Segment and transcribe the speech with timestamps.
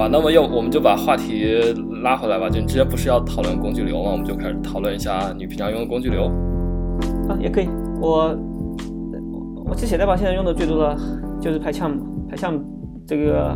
[0.00, 2.48] 好吧，那么要我们就把话题拉回来吧。
[2.48, 4.12] 就你之前不是要讨论工具流吗？
[4.12, 6.24] 我们就开始讨论一下你平常用的工具流。
[7.28, 7.68] 啊，也可以。
[8.00, 8.34] 我
[9.66, 10.96] 我其实写代码现在用的最多的
[11.38, 11.98] 就是 PyCharm。
[12.30, 12.62] PyCharm
[13.06, 13.54] 这个，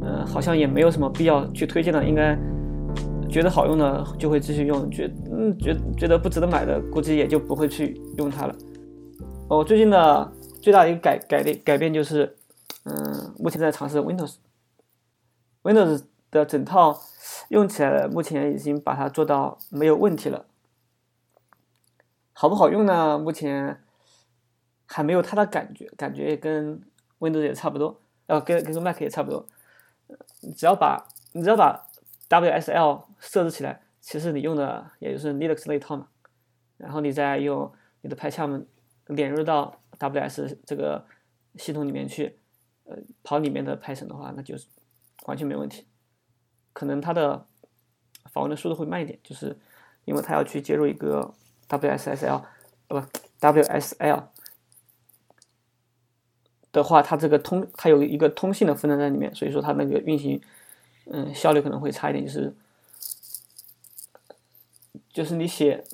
[0.00, 2.02] 嗯，好像也没有什么必要去推荐了。
[2.02, 2.34] 应该
[3.28, 8.54] 觉得好用的就会继续用，觉嗯觉觉得不值得买的，估计也就不会去用它了。
[9.50, 12.34] 我最近的最大的一个改改变改变就是，
[12.84, 12.94] 嗯，
[13.38, 14.36] 目前在尝试 Windows。
[15.62, 16.98] Windows 的整套
[17.48, 20.46] 用起来，目前已经把它做到没有问题了。
[22.32, 23.18] 好不好用呢？
[23.18, 23.82] 目前
[24.86, 26.80] 还没有太大感觉，感觉跟
[27.18, 29.46] Windows 也差不多，呃，跟跟个 Mac 也差不多。
[30.56, 31.86] 只要把你只要把
[32.28, 36.08] WSL 设置起来，其实你用的也就是 Linux 那一套嘛。
[36.78, 38.64] 然后你再用你的 PyCharm
[39.08, 41.04] 连入到 WS 这个
[41.56, 42.38] 系统里面去，
[42.84, 44.66] 呃，跑里面的 Python 的话，那就是。
[45.30, 45.86] 完全没问题，
[46.72, 47.46] 可能它的
[48.32, 49.56] 访问的速度会慢一点，就是
[50.04, 51.32] 因为它要去接入一个
[51.68, 52.42] WSSL
[52.88, 53.00] 不
[53.38, 54.24] WSL
[56.72, 60.42] 的话，它这个通它有一个通信的功能在里面，所以说它那个运行
[61.06, 62.52] 嗯效率可能会差一点，就是
[65.12, 65.84] 就是你写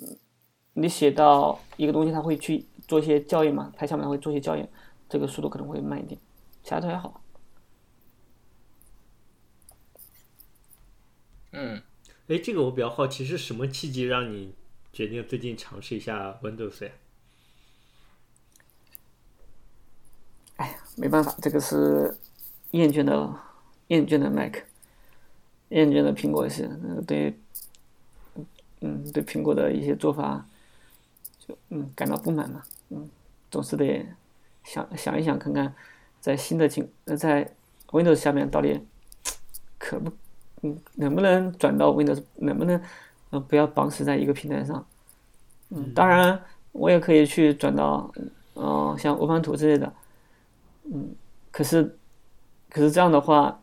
[0.72, 4.66] 你写到一个东西，它会去做一些校验嘛，它下面会做一些校验，
[5.10, 6.18] 这个速度可能会慢一点，
[6.62, 7.20] 其他都还好。
[11.58, 11.82] 嗯，
[12.28, 14.52] 哎，这个我比较好奇，是什么契机让你
[14.92, 16.90] 决定最近尝试一下 Windows 呀？
[20.56, 22.18] 哎呀，没办法，这个是
[22.72, 23.32] 厌倦的
[23.88, 24.56] 厌倦的 Mac，
[25.68, 26.68] 厌倦的苹果是
[27.06, 27.38] 对，
[28.80, 30.44] 嗯，对苹果的一些做法
[31.38, 33.08] 就嗯感到不满嘛，嗯，
[33.52, 34.04] 总是得
[34.64, 35.72] 想想一想，看看
[36.20, 37.54] 在新的情在
[37.90, 38.80] Windows 下面到底
[39.78, 40.10] 可不。
[40.66, 42.22] 嗯，能不能转到 Windows？
[42.36, 42.80] 能不能
[43.30, 44.84] 嗯不要绑死在一个平台上？
[45.70, 46.40] 嗯，当然
[46.72, 48.10] 我也可以去转到
[48.54, 49.92] 嗯像欧盘图之类的。
[50.84, 51.14] 嗯，
[51.50, 51.96] 可是
[52.70, 53.60] 可是这样的话，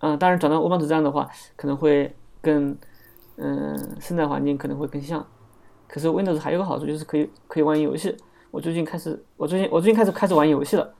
[0.00, 2.76] 嗯，当然转到欧盘图这样的话，可能会更
[3.36, 5.26] 嗯生态环境可能会更像。
[5.86, 8.16] 可是 Windows 还有个好处就是可以可以玩游戏。
[8.50, 10.94] 我最近开始，我最近我最近开始开始玩游戏了。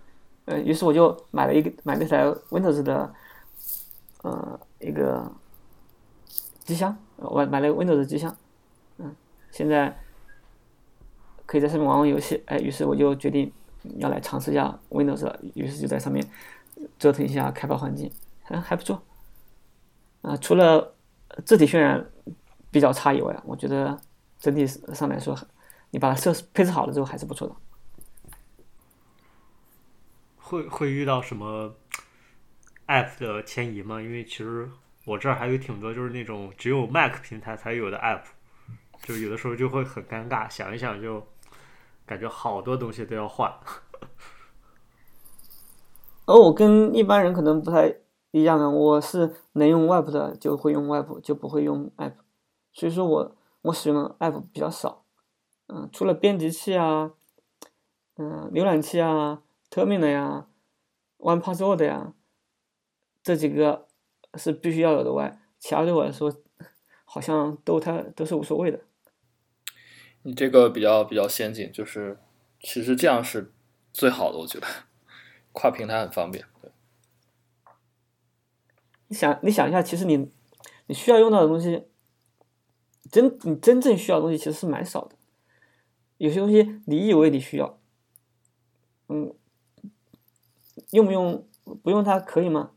[0.45, 3.15] 呃，于是我就买了一个买了一台 Windows 的。
[4.23, 5.31] 呃，一个
[6.61, 8.37] 机箱，我买了个 Windows 机箱，
[8.99, 9.15] 嗯，
[9.51, 9.99] 现在
[11.45, 13.53] 可以在上面玩玩游戏，哎，于是我就决定
[13.99, 16.25] 要来尝试一下 Windows 了，于是就在上面
[16.99, 18.11] 折腾一下开发环境，
[18.43, 19.03] 还还不错，
[20.23, 20.95] 啊，除了
[21.45, 22.09] 字体渲染
[22.71, 24.01] 比较差以外，我觉得
[24.39, 25.37] 整体上来说，
[25.91, 27.55] 你把它设配置好了之后还是不错的。
[30.39, 31.75] 会会遇到什么
[32.87, 34.01] ？app 的迁移吗？
[34.01, 34.69] 因为其实
[35.05, 38.23] 我这儿还有挺多，就是那种只有 Mac 平台才有的 app，
[39.03, 41.27] 就有的时候就会很尴尬，想一想就
[42.07, 43.53] 感觉好多东西都要换。
[46.27, 47.95] 而 我跟一般人可能不太
[48.31, 52.15] 一样啊，我是能用 Web 的就会用 Web，就不会用 app，
[52.73, 55.05] 所以说我我使用的 app 比较少。
[55.69, 57.13] 嗯，除了编辑器啊，
[58.17, 60.47] 嗯，浏览器啊，Terminal 呀
[61.19, 62.13] ，OnePassword 呀。
[63.23, 63.87] 这几个
[64.35, 66.35] 是必须要有的外，其他对我来说
[67.05, 68.81] 好像都它都是无所谓的。
[70.23, 72.19] 你这个比较比较先进，就是
[72.61, 73.53] 其实这样是
[73.93, 74.67] 最好的，我觉得
[75.53, 76.45] 跨平台很方便。
[76.61, 76.71] 对，
[79.09, 80.31] 你想你想一下，其实你
[80.87, 81.87] 你需要用到的东西，
[83.11, 85.17] 真你真正需要的东西其实是蛮少的。
[86.19, 87.81] 有些东西你以为你需要，
[89.09, 89.35] 嗯，
[90.91, 91.49] 用不用
[91.83, 92.71] 不用它可以吗？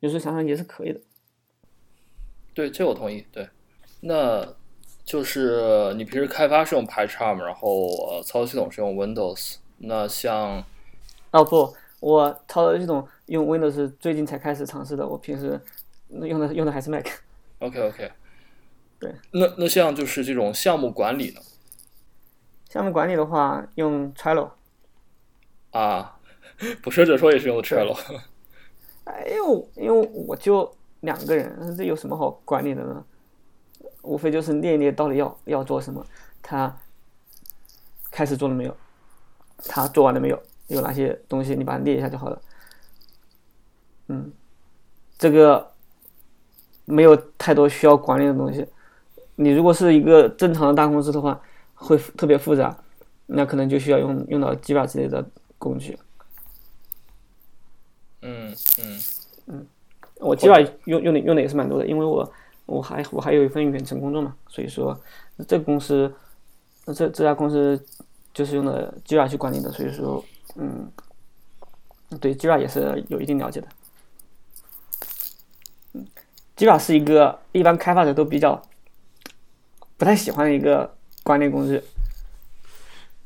[0.00, 1.00] 有时候想想也是可以的，
[2.54, 3.24] 对，这我同意。
[3.30, 3.48] 对，
[4.00, 4.46] 那
[5.04, 9.56] 就是你平时开发是用 PyCharm，然后呃，操作系统是用 Windows。
[9.78, 10.64] 那像，
[11.30, 15.60] 哦不，我操作系统用 Windows 最近才开始尝试的，我平时
[16.08, 17.06] 用的用的还是 Mac。
[17.60, 18.10] OK OK。
[18.98, 21.40] 对，那那像就是这种项目管理呢？
[22.68, 24.50] 项目管理的话用 Trello。
[25.70, 26.18] 啊，
[26.82, 27.96] 捕蛇者说也是用 Trello。
[29.10, 30.70] 哎呦，因为我就
[31.00, 33.04] 两个人，这有什么好管理的呢？
[34.02, 36.04] 无非就是列一列到底要要做什么，
[36.42, 36.74] 他
[38.10, 38.76] 开始做了没有？
[39.64, 40.42] 他做完了没有？
[40.68, 42.40] 有哪些东西你把它列一下就好了。
[44.06, 44.32] 嗯，
[45.18, 45.72] 这个
[46.84, 48.66] 没有太多需要管理的东西。
[49.34, 51.40] 你如果是一个正常的大公司的话，
[51.74, 52.76] 会特别复杂，
[53.26, 55.28] 那可能就需要用用到 Jira 之类的
[55.58, 55.98] 工具。
[58.22, 58.98] 嗯嗯，
[59.46, 59.66] 嗯，
[60.18, 62.32] 我 Jira 用用的用的也是蛮多的，因为我
[62.66, 64.98] 我还我还有一份远程工作嘛，所以说
[65.48, 66.12] 这个公司
[66.86, 67.82] 这这家公司
[68.34, 70.22] 就是用的 Jira 去管理的，所以说
[70.56, 70.90] 嗯，
[72.20, 73.68] 对 Jira 也是有一定了解的。
[75.94, 76.06] 嗯
[76.56, 78.60] ，Jira 是一个一般开发者都比较
[79.96, 81.82] 不太喜欢的一个管理工具，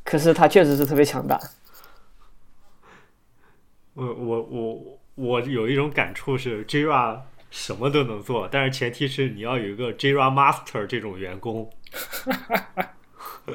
[0.05, 1.41] 可是它确实是特别强大。
[3.95, 7.21] 我我我我有一种感触是，Jira
[7.51, 11.71] 什么都能做，但是前提是你要有一个 Jira Master 这种员工。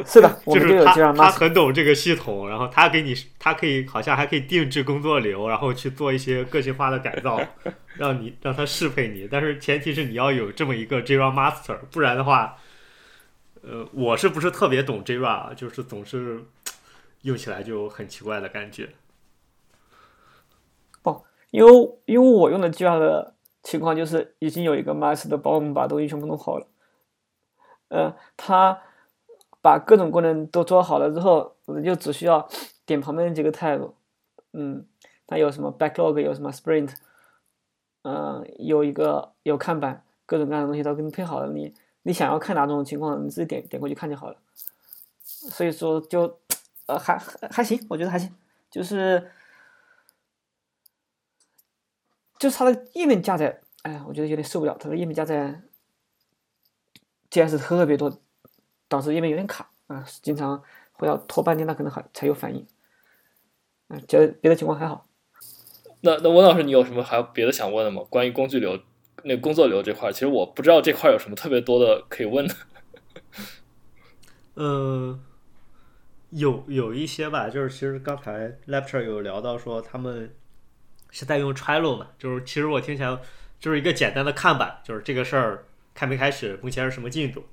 [0.05, 1.29] 是的， 我就是他他。
[1.31, 7.41] 很懂这个系统，然后他给你，他可以好像还可以定制工作流，然后去做一些个性化的改造，
[7.97, 9.27] 让你让他适配你。
[9.29, 12.55] 但是前提是你要有这么一个 Jira Master，不然的话，
[13.63, 16.45] 呃，我是不是特别懂 Jira，就是总是
[17.23, 18.89] 用起来就很奇怪的感觉。
[21.51, 21.71] 因为
[22.05, 26.67] 因为我用的 Jira 的情况就是已经有一个 master 帮我们把东西全部弄好了，
[27.87, 28.81] 呃，他
[29.61, 32.47] 把各种功能都做好了之后，我们就只需要
[32.85, 33.91] 点旁边几个 tab，
[34.53, 34.85] 嗯，
[35.25, 36.93] 它有什么 backlog，有什么 sprint，
[38.03, 41.73] 嗯、有一个有看板，各种各样的东西都给你配好了，你
[42.03, 44.37] 你想要看哪种情况，你自己点点过去看就好了。
[45.23, 46.37] 所以说就
[46.85, 47.17] 呃还
[47.49, 48.33] 还行，我觉得还行，
[48.69, 49.31] 就是。
[52.39, 54.75] 就是它的页面加载，哎呀，我觉得有点受不了。
[54.79, 55.61] 它的页面加载
[57.29, 58.19] JS 特别多，
[58.87, 60.63] 导致页面有点卡啊，经常
[60.93, 62.65] 会要拖半天，它可能还才有反应。
[63.89, 65.05] 嗯，觉得别的情况还好。
[66.01, 68.01] 那那温老师，你有什么还有别的想问的吗？
[68.09, 68.79] 关于工具流、
[69.23, 72.55] 那个工作流这块，其实我不知道这块有什么特别多的可以问的。
[74.55, 75.19] 呃，
[76.29, 80.33] 有有一些吧，就是其实刚才 lecture 有聊到说他们
[81.09, 83.19] 是在用 Trello 嘛，就是其实我听起来
[83.59, 87.45] 就是一个简单的看板，就是这个事儿开没开始，目前是什么进度。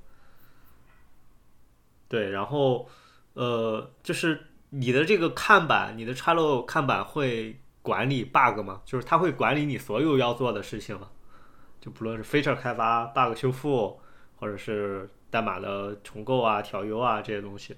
[2.09, 2.89] 对，然后
[3.35, 8.83] 呃，就是你的这个看板，你的 Trello 看板会管理 bug 吗？
[8.85, 11.09] 就是它会管理你所有要做的事情吗？
[11.81, 14.01] 就不论是 feature 开发、bug 修复，
[14.37, 17.77] 或者是代码的重构啊、调优啊这些东西。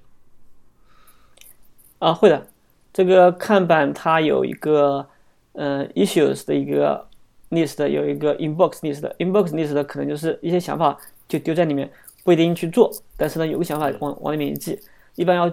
[1.99, 2.49] 啊，会的。
[2.93, 5.09] 这个看板它有一个
[5.53, 7.07] 呃 issues 的一个
[7.51, 9.03] list，有一个 inbox list。
[9.17, 11.91] inbox list 可能就是一些想法就丢在里面，
[12.25, 14.81] 不一定去做，但是呢有个想法往往里面一记。
[15.15, 15.53] 一般要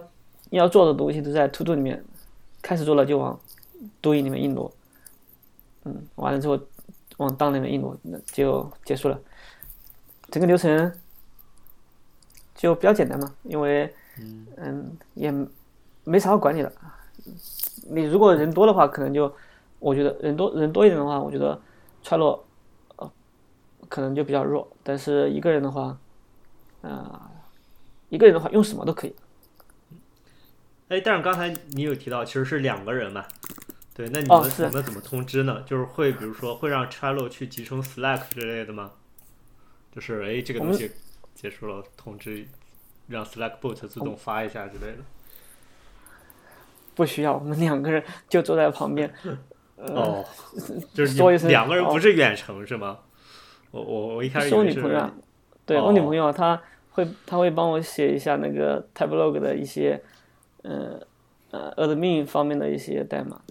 [0.52, 2.04] 要做的东西都在 to do 里面，
[2.62, 3.40] 开始做了就往
[4.02, 4.72] doing 里面一挪。
[5.86, 6.60] 嗯，完了之后
[7.18, 9.20] 往 done 里面一挪，那就结束了。
[10.30, 10.92] 整个流程
[12.56, 13.94] 就比较简单嘛，因为
[14.58, 15.34] 嗯也
[16.04, 16.72] 没啥好管理的。
[17.90, 19.32] 你如果人多的话，可能就
[19.80, 21.60] 我觉得人多人多一点的话，我觉得
[22.02, 22.46] 串落
[22.96, 23.12] 呃
[23.88, 24.68] 可能就比较弱。
[24.84, 25.98] 但是一个人的话，
[26.82, 27.32] 啊、
[28.10, 29.16] 一个人的话用什么都可以。
[30.90, 33.26] 哎，但是刚才你有提到其实是两个人嘛？
[33.94, 35.64] 对，那你们你们怎么通知呢？
[35.66, 38.92] 就是会比如说会让 Trello 去集成 Slack 之类的吗？
[39.92, 40.92] 就是哎这个东西
[41.34, 42.46] 结束了，通知
[43.08, 44.98] 让 Slack bot 自动发一下之类的。
[46.94, 49.38] 不需要，我们两个人就坐在旁边，呃，
[49.78, 50.24] 哦，
[50.94, 53.00] 就是说一声两个人哦不是远程是吗？
[53.72, 55.14] 我我我一开始我女朋友啊，
[55.66, 60.02] 对、哦我女朋友啊，她会她会帮我写一下那个 Tablog 的一些，
[60.64, 61.00] 呃
[61.52, 63.42] 呃 admin 方面的一些代码。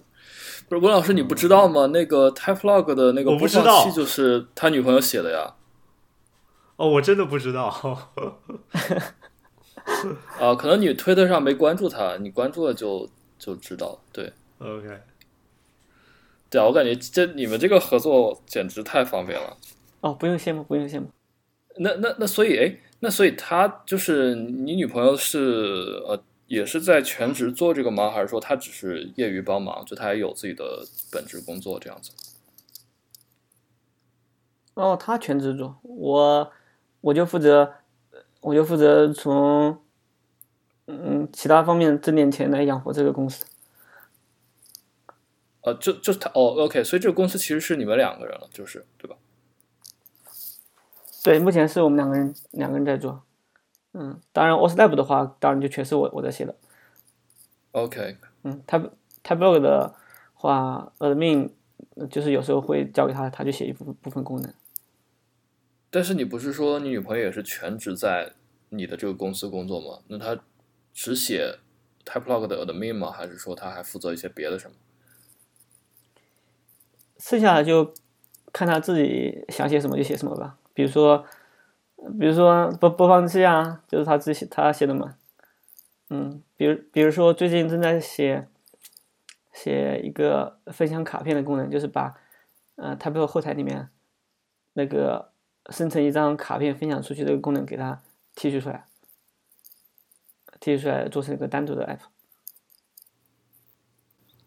[0.67, 1.85] 不是温老师，你不知道吗？
[1.93, 5.53] 那个 Typelog 的那个播我不知道放器就是他女朋友写的呀。
[6.77, 7.67] 哦，我真的不知道。
[10.39, 13.99] 啊，可能你推特上没关注他，你关注了就就知道。
[14.11, 14.99] 对 OK，
[16.55, 19.57] 对啊，我感觉这你们这个合作简直太方便了。
[19.99, 21.07] 哦，不用羡慕，不用羡慕。
[21.75, 28.09] 那那那所以哎，那所以他就是你女朋友是呃也是在全职做这个吗？
[28.09, 29.83] 还是说她只是业余帮忙？
[29.83, 32.13] 就她也有自己的本职工作这样子？
[34.75, 36.49] 哦，他全职做，我
[37.01, 37.73] 我就负责，
[38.39, 39.77] 我就负责从
[40.87, 43.45] 嗯其他方面挣点钱来养活这个公司。
[45.65, 49.17] 呃，就就是他哦，OK，所以这个公司其实是你们两个人了，就是对吧？
[51.23, 53.23] 对，目前是我们两个人两个人在做。
[53.93, 56.55] 嗯，当然 o s l a b 的话，当然就全是我我在写的。
[57.71, 58.91] OK，嗯，Tab
[59.23, 59.95] Tableau 的
[60.35, 61.49] 话，admin
[61.95, 64.53] 呃就是有时候会交给他，他就写一部部分功能。
[65.89, 68.33] 但是你不是说你女朋友也是全职在
[68.69, 70.03] 你的这个公司工作吗？
[70.09, 70.39] 那她
[70.93, 71.57] 只写
[72.05, 73.09] Typelog 的 admin 吗？
[73.09, 74.75] 还是说她还负责一些别的什么？
[77.17, 77.93] 剩下的就
[78.51, 80.57] 看他自己想写什么就写什么吧。
[80.73, 81.25] 比如说，
[82.19, 85.17] 比如说播播放器啊，就是他自己他写的嘛。
[86.09, 88.47] 嗯，比如比如说最近正在写
[89.53, 92.15] 写一个分享卡片的功能，就是把
[92.75, 93.89] 呃 t y p e 后台里面
[94.73, 95.31] 那个
[95.69, 98.01] 生成一张卡片分享出去这个功能给它
[98.35, 98.85] 提取出来，
[100.59, 102.01] 提取出来做成一个单独的 app。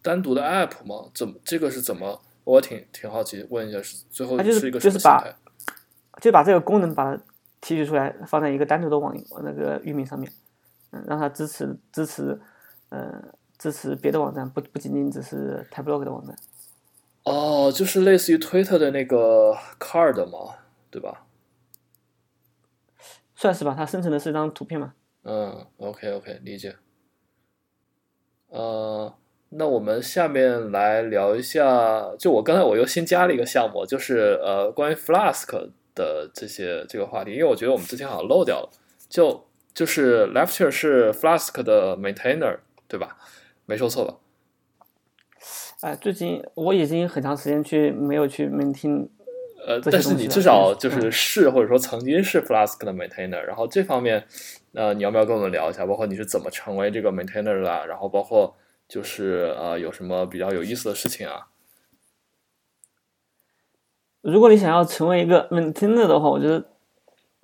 [0.00, 1.10] 单独的 app 吗？
[1.12, 2.22] 怎么这个是怎么？
[2.48, 5.36] 我挺挺好奇，问一下是最后它就是一个什就是把么形态？
[6.22, 7.22] 就把这个功能把它
[7.60, 10.32] 提取出来，放在一个单独的网那个域名上面，
[10.92, 12.40] 嗯，让它支持支持，
[12.88, 13.22] 呃，
[13.58, 16.34] 支持别的网站，不不仅仅只是 Tyblog 的网站。
[17.24, 20.54] 哦，就是类似于 Twitter 的那个 card 嘛，
[20.90, 21.26] 对吧？
[23.34, 24.94] 算是吧，它生成的是一张图片嘛。
[25.24, 26.76] 嗯，OK OK，理解。
[28.48, 29.14] 呃，
[29.50, 35.46] 那我们下面来聊一下，就我刚才我又新加了一个项目，就是呃关于 Flask
[35.94, 38.70] 的这些这个话题，因为我觉得我们之前好像漏掉了，
[39.08, 43.16] 就就是 Lecture 是 Flask 的 maintainer，对吧？
[43.64, 44.16] 没说错吧？
[45.80, 49.08] 哎、最近我已经很长时间去没有去 maintain，
[49.64, 54.24] 呃，但是你至少就嗯是是或者说曾经是 Flask 的 maintainer，然后这方面，
[54.74, 55.86] 呃，你要不要跟我们聊一下？
[55.86, 58.56] 包括你是怎么成为这个 maintainer 的啊，然后包括
[58.88, 61.48] 就是呃有什么比较有意思的事情啊？
[64.20, 66.70] 如果你想要成为一个 maintainer 的话，我觉得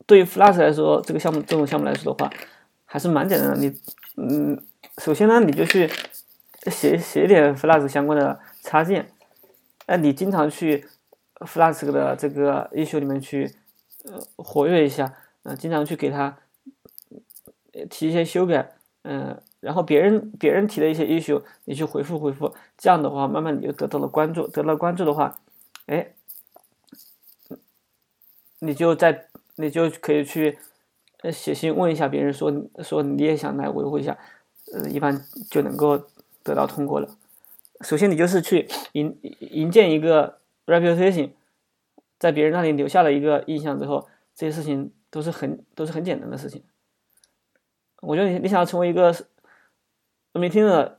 [0.07, 2.33] 对于 Flask 来说，这个项目这种项目来说的话，
[2.85, 3.57] 还是蛮简单的。
[3.57, 3.81] 你，
[4.17, 4.61] 嗯，
[4.99, 5.89] 首先呢，你就去
[6.67, 9.09] 写写点 Flask 相关的插件，
[9.87, 10.87] 那你经常去
[11.37, 13.55] Flask 的这个 issue 里面去
[14.05, 16.39] 呃活跃一下，呃，经常去给它
[17.89, 25.39] 提一些修改，嗯、然后别人别人提的一些 issue，你去回复回复，这样的话，慢慢你就得到了关注，得到了关注的话，
[25.87, 26.13] 哎。
[28.61, 30.59] 你就在你就可以去
[31.21, 34.17] 呃写信问一下别人说说你也想来维护一下，
[34.73, 35.99] 呃，一般就能够
[36.43, 37.15] 得到通过了。
[37.83, 41.33] 首先你就是去营营建一个 reputation，
[42.19, 46.63] 在别人那里留下了一个印象之后，这些事情都是很都是很简单的事情。
[48.01, 49.15] 我觉得你你想要成为一个
[50.35, 50.93] maintainer，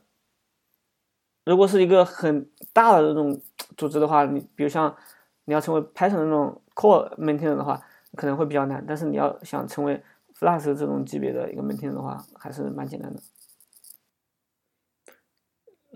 [1.44, 3.40] 如果是一个很大的这种
[3.76, 4.96] 组织的话，你比如像
[5.44, 7.80] 你要成为 Python 的那种 core maintainer 的话，
[8.16, 8.84] 可能会比较难。
[8.86, 10.02] 但是你要想成为
[10.38, 13.20] Flask 这种级别的一个 maintainer 的话，还是蛮简单的。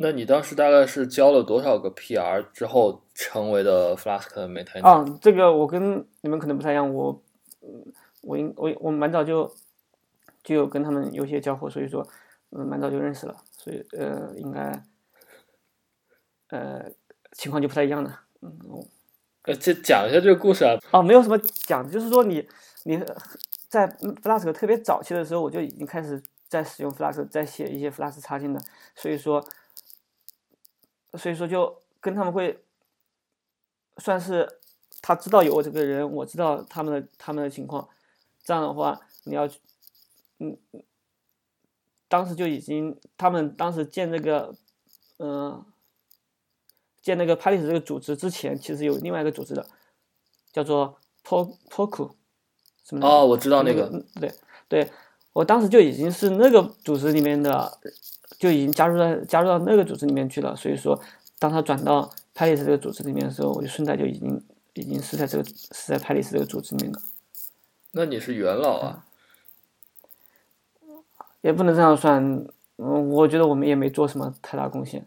[0.03, 4.83] 那你当时大概是交了多少个 PR 之后成为的 Flask 的 maintainer？
[4.83, 7.23] 啊，这个我跟你们可能不太一样，我，
[7.61, 7.93] 嗯
[8.23, 9.55] 我应我我蛮早就
[10.43, 12.07] 就有跟他们有些交互，所以说，
[12.51, 14.83] 嗯，蛮早就认识了，所以呃，应该，
[16.49, 16.91] 呃，
[17.33, 18.23] 情况就不太一样了。
[18.41, 18.85] 嗯，我
[19.43, 20.77] 呃，这讲一下这个故事啊。
[20.91, 22.49] 啊，没有什么讲，就是说你
[22.85, 22.99] 你
[23.69, 23.89] 在
[24.23, 28.61] Flask 特别早期的时候，我就已经开始在使用 Flask，在写一些 Flask 插件的，
[28.97, 29.45] 所以说，
[31.15, 32.65] 所以说就跟他们会
[33.99, 34.59] 算是
[35.01, 37.89] 他知道有我这个人，我知道他们的他们的情况，
[38.43, 39.61] 这样的话你要去
[40.39, 40.59] 嗯，
[42.11, 44.55] 当时就已经他们当时建这个
[45.17, 45.31] 嗯。
[45.31, 45.67] 呃
[47.03, 49.67] 建那个 Palis 这个组织之前，其实有另外一个组织的，
[50.53, 52.11] 叫做 Po Poku，
[52.85, 54.35] 什么的哦，我知道那个，嗯对
[54.69, 54.93] 对，
[55.33, 57.79] 我当时就已经是那个组织里面的，
[58.39, 60.55] 就已经加入到加入到那个组织里面去了。
[60.55, 61.01] 所以说，
[61.39, 67.01] 当他转到 Palis 这个组织里面的时候，我就顺带就已经已经是在这个是在 Palis 这个组织里面的，
[67.93, 69.07] 那你是元老啊？
[71.43, 72.47] 也不能这样算。
[72.83, 75.07] 嗯，我觉得我们也没做什么太大贡献。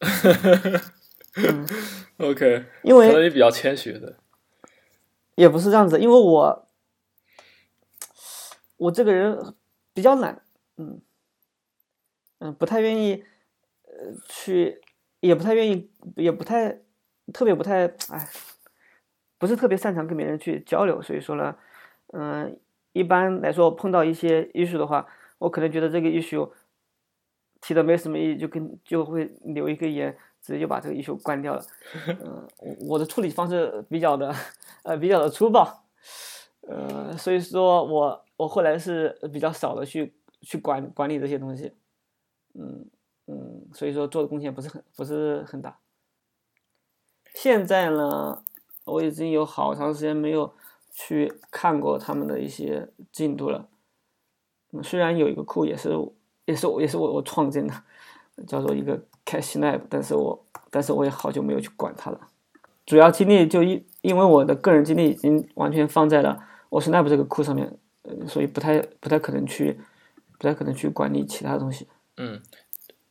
[2.18, 4.16] OK，因为可能你比较谦虚的。
[5.34, 6.68] 也不是这样子，因为我
[8.76, 9.54] 我这个人
[9.92, 10.40] 比较懒，
[10.76, 11.00] 嗯
[12.38, 13.24] 嗯，不太愿意
[13.82, 14.80] 呃去，
[15.18, 16.78] 也不太愿意，也不太
[17.32, 18.28] 特别不太哎，
[19.38, 21.56] 不是特别擅长跟别人去交流，所以说呢，
[22.12, 22.56] 嗯、
[22.94, 25.06] 一般来说碰到一些 issue 的话，
[25.38, 26.48] 我可能觉得这个 issue
[27.60, 31.62] 提的没什么意义，就跟就会留一个言，直接就把这个 issue 关掉了。
[32.22, 34.32] 嗯、我我的处理方式比较的
[34.84, 35.84] 呃比较的粗暴，
[36.68, 41.72] 呃，所以说我我后来是比较少的去去管管理这些东西，
[42.54, 42.86] 嗯
[43.26, 45.76] 嗯，所以说做的贡献不是很不是很大。
[47.34, 48.44] 现在呢，
[48.84, 50.54] 我已经有好长时间没有
[50.96, 53.68] 去看过他们的一些进度了。
[54.72, 55.90] 嗯，虽然有一个库也是
[56.44, 57.74] 也是我也是我我创建的，
[58.46, 58.96] 叫做一个
[59.26, 62.20] Cache Lab，但是我但是我也好久没有去管它了。
[62.86, 66.38] 主要精力就因因为我的个人精力已经完全放在了
[66.70, 69.80] OSNAP 这个库上面，呃，所以不太不太可能去
[70.38, 71.88] 不太可能去管理其他东西。
[72.16, 72.40] 嗯，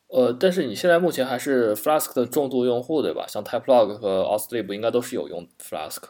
[0.07, 3.25] 呃，但是你现在目前还是 Flask 的重度用户对吧？
[3.27, 6.03] 像 Typelog 和 Auslib 应该都是有用 Flask。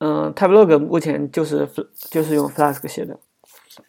[0.00, 3.18] 嗯，Typelog 目前就是就是用 Flask 写的。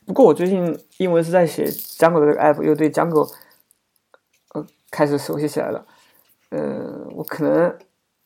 [0.05, 3.33] 不过我最近因为是在写 Django 的这个 app，又对 Django
[4.53, 5.87] 呃开始熟悉起来了。
[6.49, 7.77] 呃，我可能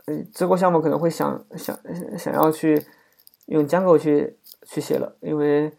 [0.05, 1.79] 嗯这个项目可能会想想
[2.17, 2.83] 想要去
[3.45, 5.71] 用 Django 去去写了，因为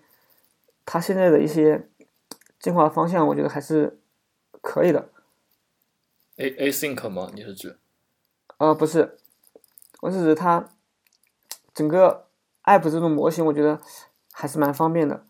[0.84, 1.88] 它现在的一些
[2.60, 3.98] 进化方向，我觉得还是
[4.62, 5.08] 可以的。
[6.36, 7.32] A Async 吗？
[7.34, 7.78] 你是指？
[8.58, 9.18] 呃，不是，
[10.02, 10.68] 我是指它
[11.76, 12.28] 整个
[12.64, 13.78] app 这种模型，我觉得
[14.33, 15.26] 还是蛮方便的。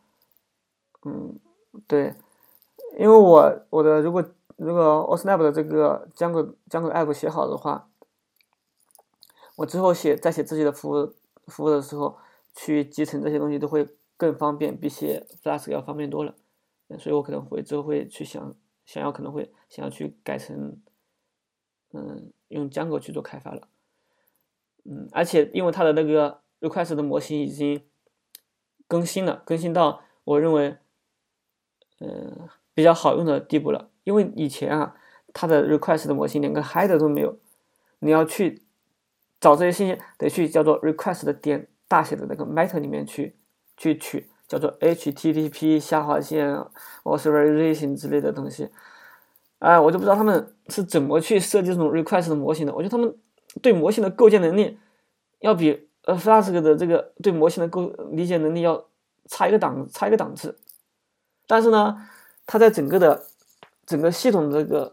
[1.05, 1.41] 嗯，
[1.89, 2.15] 对，
[2.97, 4.25] 因为我我的如果
[4.55, 7.91] 如果 OSNAP 的这个 Django Django app 写好的话，
[9.57, 11.13] 我之后写在写自己的服务
[11.49, 12.17] 服务的时候，
[12.55, 16.37] 去集成这些东西都会更方便，比写 Flask 要方便多了。
[17.01, 20.81] 所以我可能会之后会去想想要可能会想要去改成
[21.93, 23.67] 嗯用 Django 去做开发了。
[24.89, 27.83] 嗯，而且因为它的那个 request 的模型已经
[28.87, 30.77] 更新了，更新到我认为
[32.01, 33.91] 嗯比较好用的地步了。
[34.05, 34.95] 因为以前啊，
[35.33, 37.37] 它的 request 的模型连个 header 都没有，
[37.99, 38.63] 你要去
[39.41, 43.35] 找这些信息，得去叫做 request 的点大写的那个 meta 里面去
[43.77, 46.57] 去取，叫做 HTTP 下划线
[47.03, 48.69] authorization 之类的东西。
[49.59, 52.75] 哎，我就不知道他们是怎么去设计这种 request 的模型的。
[52.75, 53.17] 我觉得他们
[53.63, 54.79] 对模型的构建能力
[55.41, 58.89] 要比呃 Flask 的这个对模型的构理解能力要
[59.27, 60.59] 差一个档差一个档次。
[61.47, 62.09] 但是呢，
[62.47, 63.27] 它在整个的
[63.87, 64.93] 整个系统这个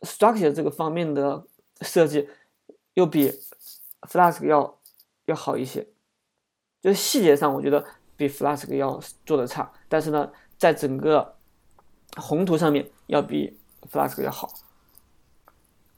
[0.00, 1.44] structure 这个方面的
[1.80, 2.28] 设计
[2.94, 3.32] 又比
[4.02, 4.78] Flask 要
[5.26, 5.86] 要好一些。
[6.80, 7.84] 就是细节上，我觉得
[8.16, 11.36] 比 Flask 要做的差，但是呢，在整个
[12.16, 13.58] 宏图上面要比
[13.90, 14.48] Flask 要好。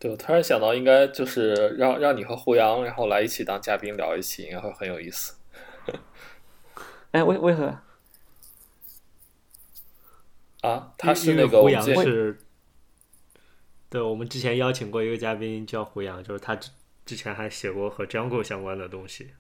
[0.01, 5.35] 对，我突然想到，应该就是让让你和胡杨，然后来一起当嘉宾聊一期，应该会很有意思。
[7.13, 7.79] 哎，为为何？
[10.63, 12.39] 啊，他是那个胡杨是，
[13.91, 16.71] 对，我们之前邀请过一个嘉宾叫胡杨，就是他之
[17.05, 19.35] 之前还写过和 Django 相关的东西。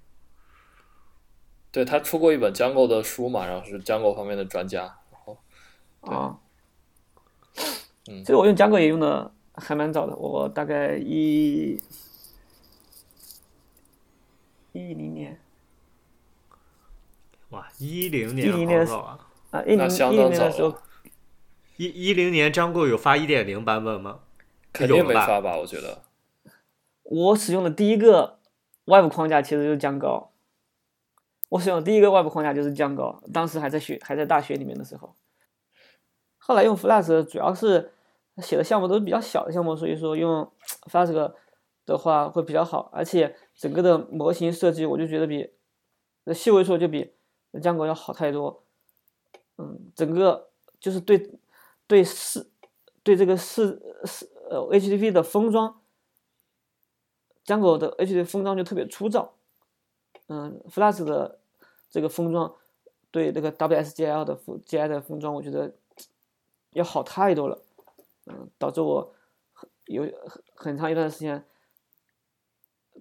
[1.72, 4.98] 对他出过一本 Django 的书嘛，然后是 Django 方面的专家。
[5.10, 5.38] 然后
[6.00, 6.36] 啊，
[8.08, 11.80] 嗯其实我用 Django 也用的还蛮早的，我大概一
[14.72, 15.38] 一零年
[17.50, 19.28] 哇，一零10年年好早啊！
[19.50, 20.82] 啊，一零一零年的时候了，
[21.76, 24.20] 一一零年 Django 有发一点零版本吗？
[24.72, 25.56] 肯定没发吧？
[25.56, 26.02] 我觉得。
[27.02, 28.38] 我使用的第一个
[28.84, 30.28] 外部框架其实就是 Django。
[31.48, 35.16] 我使用的第一个外部框架就是 Django，当时还在学还在大学里面的时候。
[36.38, 37.90] 后来用 Flask 主要是
[38.40, 40.50] 写的项目都是比较小的项目，所以说用
[40.90, 41.32] Flask
[41.86, 45.50] 的话会比较好，而且整个的模型设计我就觉得比
[46.24, 47.12] 那细微说就比
[47.52, 48.64] Django 要好太多。
[49.58, 51.38] 嗯，整个就是对
[51.86, 52.50] 对视
[53.02, 55.80] 对这个视视呃 HTTP 的封装
[57.44, 59.34] 浆果的 HTTP 封装就特别粗糙。
[60.28, 61.40] 嗯，Flask 的
[61.90, 62.54] 这个封装
[63.10, 65.74] 对这个 WSGL 的封 GI 的封装，我觉得
[66.72, 67.60] 要好太多了。
[68.30, 69.14] 嗯，导致我
[69.52, 71.44] 很有很很长一段时间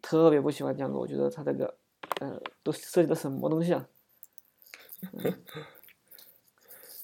[0.02, 1.78] 特别不喜欢 Django，我觉得它这个
[2.22, 3.88] 嗯都涉及到什么东西啊？
[5.14, 5.44] 嗯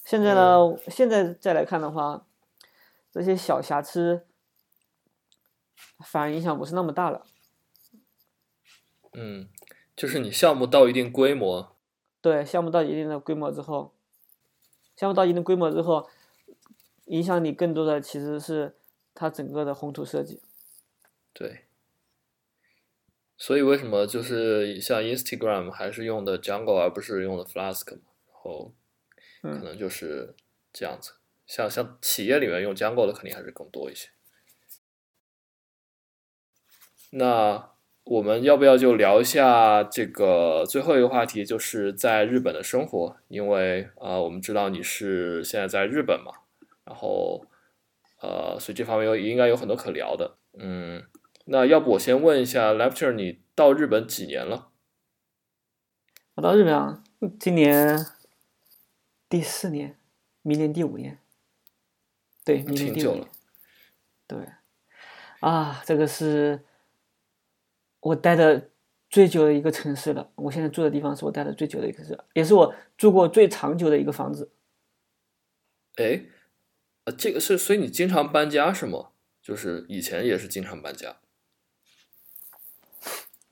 [0.03, 2.27] 现在呢，现在再来看的话，
[3.11, 4.27] 这些小瑕疵
[6.05, 7.25] 反而影响不是那么大了。
[9.13, 9.49] 嗯，
[9.95, 11.75] 就是你项目到一定规模，
[12.21, 13.95] 对，项目到一定的规模之后，
[14.95, 16.07] 项目到一定规模之后，
[17.05, 18.75] 影响你更多的其实是
[19.13, 20.41] 它整个的宏图设计。
[21.33, 21.61] 对。
[23.37, 28.01] 所以为什么就是像 Instagram 还是用的 Jungle 而不是用的 Flask 嘛？
[28.27, 28.73] 然后
[29.41, 30.33] 可嗯能就是
[30.71, 31.15] 这样子。
[31.45, 34.09] 像像企业里面用 Jungle 的肯定还是更多一些。
[37.11, 37.71] 那
[38.05, 43.17] 我们要不要就聊一下这个最后一个话题，就是在日本的生活？
[43.27, 46.31] 因为啊、呃我们知道你是现在在日本嘛，
[46.85, 47.45] 然后
[48.21, 50.37] 呃，所以这方面有应该有很多可聊的。
[50.57, 51.03] 嗯，
[51.45, 54.69] 那要不我先问一下 Lecture，你到日本几年了？
[56.35, 57.03] 我到日本啊，
[57.39, 58.05] 今年
[59.27, 59.97] 第四年，
[60.41, 61.19] 明年第五年。
[62.43, 63.27] 对，明年第五年。
[64.27, 64.37] 对，
[65.39, 66.63] 啊，这个是
[67.99, 68.69] 我待的
[69.09, 70.31] 最久的一个城市了。
[70.35, 74.51] 我现在住的地方是我待的最久的一个城市，也是我住过最长久的一个房子。
[75.95, 76.21] 哎，
[77.05, 79.09] 呃，这个是，所以你经常搬家是吗？
[79.41, 81.17] 就是以前也是经常搬家。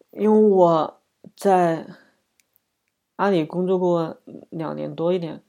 [0.10, 1.02] 因为我
[1.36, 1.88] 在
[3.16, 5.44] 阿里工作过两年多一点，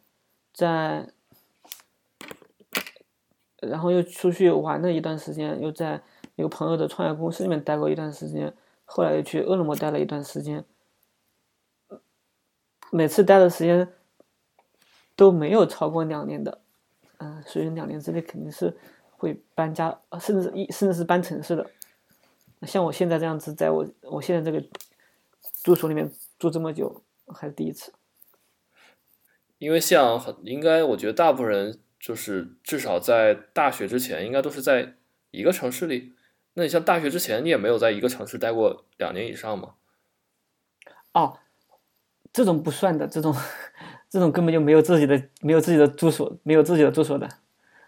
[0.52, 1.10] 在，
[3.60, 6.02] 然后又出去玩了一段时间，又在
[6.36, 10.64] 一个朋友的创业公司里面待过一段时间，后来又去饿了么待了一段时间，
[12.90, 13.92] 每次待的时间
[15.16, 16.62] 都没有超过两年的，
[17.18, 18.76] 嗯，所以两年之内肯定是
[19.16, 21.70] 会搬家，甚至一甚至是搬城市的。
[22.62, 24.66] 像我现在这样子，在我我现在这个
[25.62, 27.92] 住所里面住这么久，还是第一次。
[29.58, 34.94] 因为像很应该，我觉得大部分人就是至少在大学之前，应该都是在
[35.30, 36.14] 一个城市里。
[36.54, 39.74] 那你像大学之前，你也没有在一个城市待过两年以上吗？
[41.12, 41.38] 哦，
[42.32, 43.34] 这种不算的，这种
[44.14, 47.28] 这种根本就没有自己的没有自己的住所，没有自己的住所的。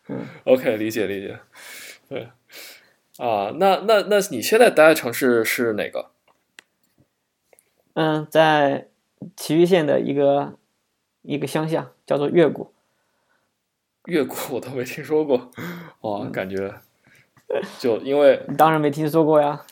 [0.08, 1.38] 嗯，OK，理解理解。
[2.08, 2.28] 对，
[3.18, 6.10] 啊，那那那你现在待的城市是哪个？
[7.94, 8.88] 嗯，在
[9.36, 10.58] 祁玉县的一个
[11.22, 12.72] 一个乡下，叫做越谷。
[14.06, 15.52] 越谷我都没听说过，
[16.00, 16.74] 哇，感觉
[17.78, 19.64] 就因为你当然没听说过呀。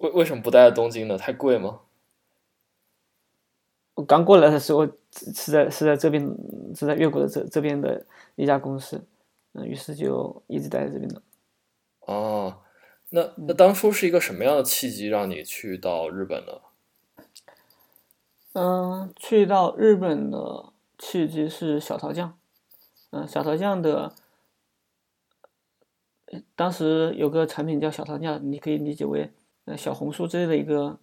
[0.00, 1.16] 为为什么不待在东京呢？
[1.16, 1.82] 太贵吗？
[4.00, 6.26] 我刚过来的时候是是在是在这边
[6.74, 9.04] 是在越国的这这边的一家公司，
[9.52, 11.20] 嗯，于是就一直待在这边的。
[12.00, 12.62] 哦，
[13.10, 16.52] 那那当初是一个什么样的契机让你去到日本呢？
[18.54, 22.38] 嗯，去到日本的契机是小桃酱，
[23.10, 24.14] 嗯，小桃酱的，
[26.32, 29.30] 呃当时有个产品叫小桃酱，你可以理解为
[29.66, 30.98] 呃小红书之类的一个，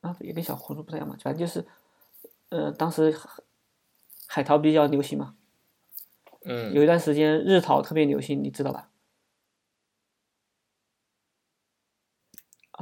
[0.00, 1.64] 啊，也跟小红书不太一样嘛，反正就是，
[2.50, 3.28] 呃，当时海
[4.26, 5.34] 海淘比较流行嘛，
[6.44, 8.90] 嗯，有一段时间日淘特别流行，你知道吧？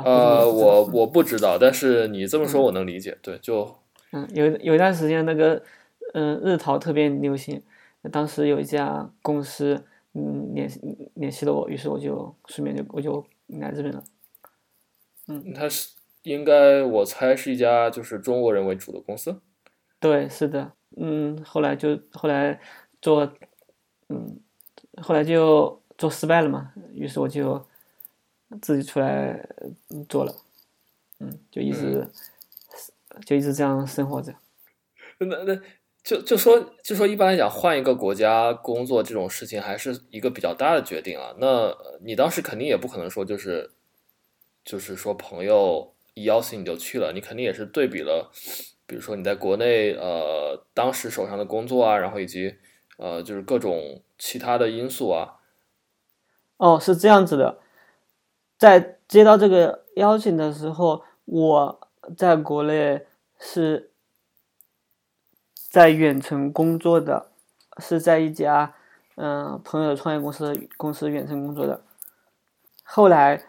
[0.05, 3.17] 呃，我我不知道，但是你这么说我能理解。
[3.23, 3.79] 对，就
[4.13, 5.63] 嗯，有有一段时间那个，
[6.13, 7.63] 嗯，日淘特别流行，
[8.13, 10.81] 当时有一家公司，嗯，联系
[11.15, 14.05] 联系了我，于是我就顺便就我就来这边了。
[15.29, 19.41] 嗯，他是应该我猜是一家就是中国人为主的公司。
[20.07, 22.61] 对，是的，嗯，后来就后来
[23.03, 23.33] 做，
[24.09, 24.39] 嗯，
[25.03, 27.67] 后来就做失败了嘛，于是我就
[28.63, 29.45] 自己出来
[29.89, 30.33] 嗯做了，
[31.19, 32.09] 嗯，就一直、
[33.25, 34.33] 就一直这样生活着。
[35.19, 35.61] 那那
[36.05, 41.35] 就就说就说一般来讲，换一个国家工作这种事情还是一个比较大的决定啊。
[41.39, 43.73] 那呃你当时肯定也不可能说就是
[44.65, 48.31] 就是说朋友一邀请你就去了，你肯定也是对比了，
[48.87, 52.57] 比如说你在国内呃当时手上的工作啊，然后以及
[52.99, 55.41] 呃就是各种其他的因素啊。
[56.57, 57.59] 哦，是这样子的，
[58.57, 63.07] 在接到这个邀请的时候，我在国内
[63.39, 63.91] 是
[65.53, 67.31] 在远程工作的，
[67.79, 68.75] 是在一家
[69.17, 71.83] 嗯、朋友的创业公司公司远程工作的。
[72.85, 73.43] 后来，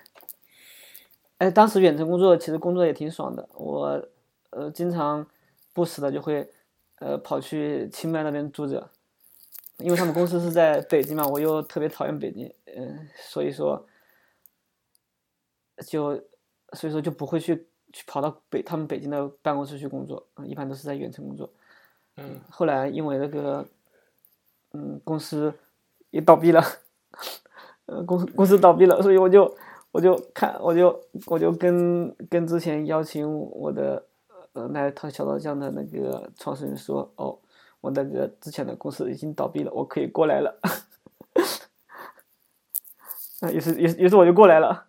[1.37, 4.07] 哎，当时远程工作其实工作也挺爽的，我
[4.51, 5.25] 呃经常
[5.73, 6.49] 不时的就会
[6.99, 8.89] 呃跑去清迈那边住着。
[9.79, 13.85] 因为他们公司是在北京嘛，我又特别讨厌北京，嗯、所以说
[15.85, 16.19] 就
[16.73, 21.47] 所以说就不会去去跑到北他们北京的办公室去工作，嗯一般都是在远程工作。
[22.15, 23.63] 嗯，后来因为那个
[24.71, 25.53] 嗯公司
[26.09, 26.63] 也倒闭了，
[27.85, 29.55] 呃公公司倒闭了，所以我就
[29.91, 34.06] 我就看我就我就跟跟之前邀请我的
[34.57, 37.37] 呃来淘小刀酱的那个创始人说，哦，
[37.79, 40.59] 我那个之前的公司已经倒闭了，我可以过来了。
[43.41, 44.87] 啊，于是于是于是我就过来了。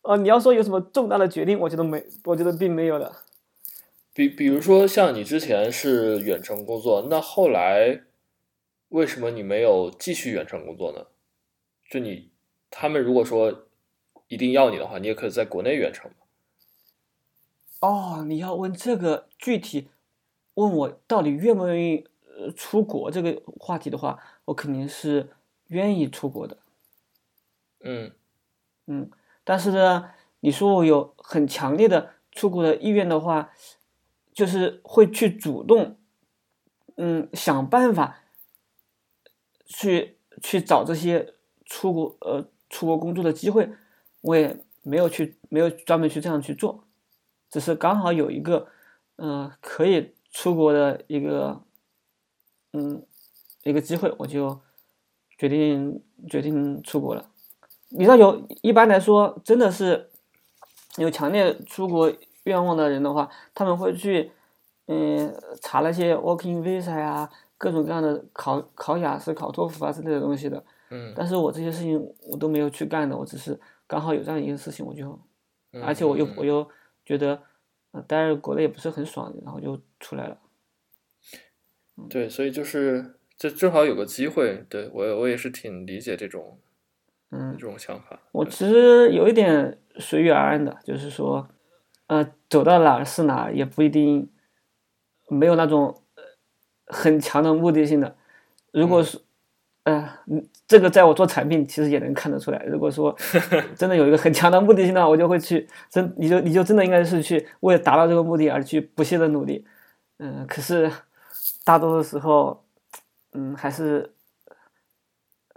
[0.00, 3.14] 哦，你要说有什么重大的决定，我觉得没，我觉得并没有的。
[4.14, 8.04] 比比如说像你之前是远程工作，那后来
[8.88, 11.04] 为什么你没有继续远程工作呢？
[11.90, 12.32] 就你
[12.70, 13.66] 他们如果说
[14.28, 16.16] 一定要你的话，你也可以在国内远程嘛。
[17.80, 19.88] 哦，你要问这个具体，
[20.54, 25.30] 问我到底愿不愿意呃出国这个话题的话，我肯定是
[25.68, 26.58] 愿意出国的。
[27.80, 28.12] 嗯
[28.86, 29.10] 嗯，
[29.44, 30.10] 但是呢，
[30.40, 33.52] 你说我有很强烈的出国的意愿的话，
[34.32, 35.96] 就是会去主动，
[36.96, 38.24] 嗯，想办法
[39.64, 43.70] 去去找这些出国呃出国工作的机会，
[44.22, 46.82] 我也没有去没有专门去这样去做，
[47.50, 48.68] 只是刚好有一个
[49.16, 51.60] 嗯、呃可以出国的一个
[52.72, 53.02] 嗯
[53.64, 54.60] 一个机会，我就
[55.36, 57.28] 决定决定出国了。
[57.90, 60.10] 你知道有一般来说，真的是
[60.96, 62.12] 有强烈出国
[62.44, 64.30] 愿望的人的话，他们会去
[64.86, 70.62] 嗯查那些 working visa 呀、各种各样的考考雅思、考托福啊之类的东西的。
[70.90, 75.18] 嗯，但是我这些事情我都没有去干的，我只是刚好有这样一个事情，我就，
[75.72, 76.68] 嗯而且我又嗯我又
[77.08, 77.42] 觉得，
[77.92, 80.38] 呃，待在国内也不是很爽，然后就出来了。
[82.10, 86.60] 对，所以就是这正好有个机会，对我我也是挺理解这种
[87.30, 88.20] 嗯这，种想法。
[88.32, 91.48] 我其实有一点随遇而安的，就是说，
[92.08, 94.30] 呃，走到哪儿是哪儿，也不一定
[95.30, 96.22] 没有那种呃
[96.88, 98.18] 很强的目的性的。
[98.70, 99.18] 如果是，
[99.84, 102.62] 呃，嗯这个在我做产品其实也能看得出来。
[102.64, 103.16] 如果说
[103.76, 109.64] 真的有一个很强的目的性的话，我就会去真，你就你就真的应该是去为了达到这个目的而去不懈的努力。
[110.18, 110.90] 嗯、可是
[111.64, 112.64] 大多数时候，
[113.32, 114.12] 嗯，还是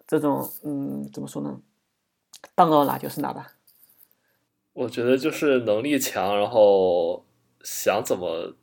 [0.07, 1.59] 这种，嗯，怎么说呢？
[2.55, 3.53] 到到哪就是哪吧。
[4.73, 7.25] 我觉得就是能力强，然后
[7.63, 8.55] 想怎么，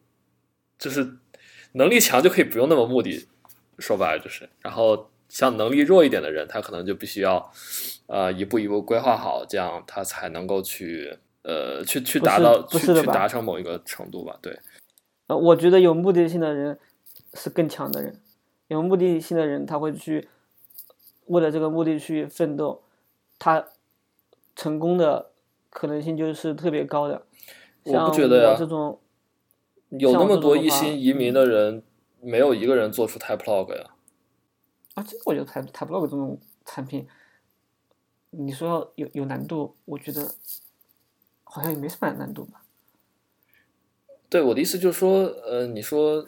[0.78, 1.18] 就是
[1.72, 3.28] 能力强就可以不用那么目的，
[3.78, 7.52] 说白了就是，然后像能力弱一点的人，他可能就必须要
[8.06, 14.58] 呃一步一步规划好，这样他才能够去呃去去达到去达成某一个程度吧，对，
[15.26, 16.78] 呃，我觉得有目的性的人
[17.34, 18.18] 是更强的人，
[18.68, 20.28] 有目的性的人他会去
[21.26, 22.82] 为了这个目的去奋斗，
[23.38, 23.66] 他
[24.56, 25.30] 成功的
[25.68, 27.22] 可能性就是特别高的。
[27.84, 28.98] 我像不觉得呀我这种
[29.90, 31.82] 有那么多一心移民的人，
[32.20, 33.90] 没有一个人做出 Typelog 呀。
[34.98, 37.06] 啊，这个我觉得台台 blog 这种产品，
[38.30, 40.34] 你说有有难度，我觉得
[41.44, 42.64] 好像也没什么难度吧。
[44.28, 46.26] 对我的意思就是说，呃，你说，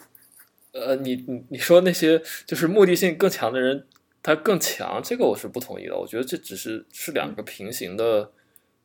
[0.71, 3.89] 呃，你你你说那些就是目的性更强的人，
[4.23, 5.99] 他更强，这个我是不同意的。
[5.99, 8.31] 我觉得这只是是两个平行的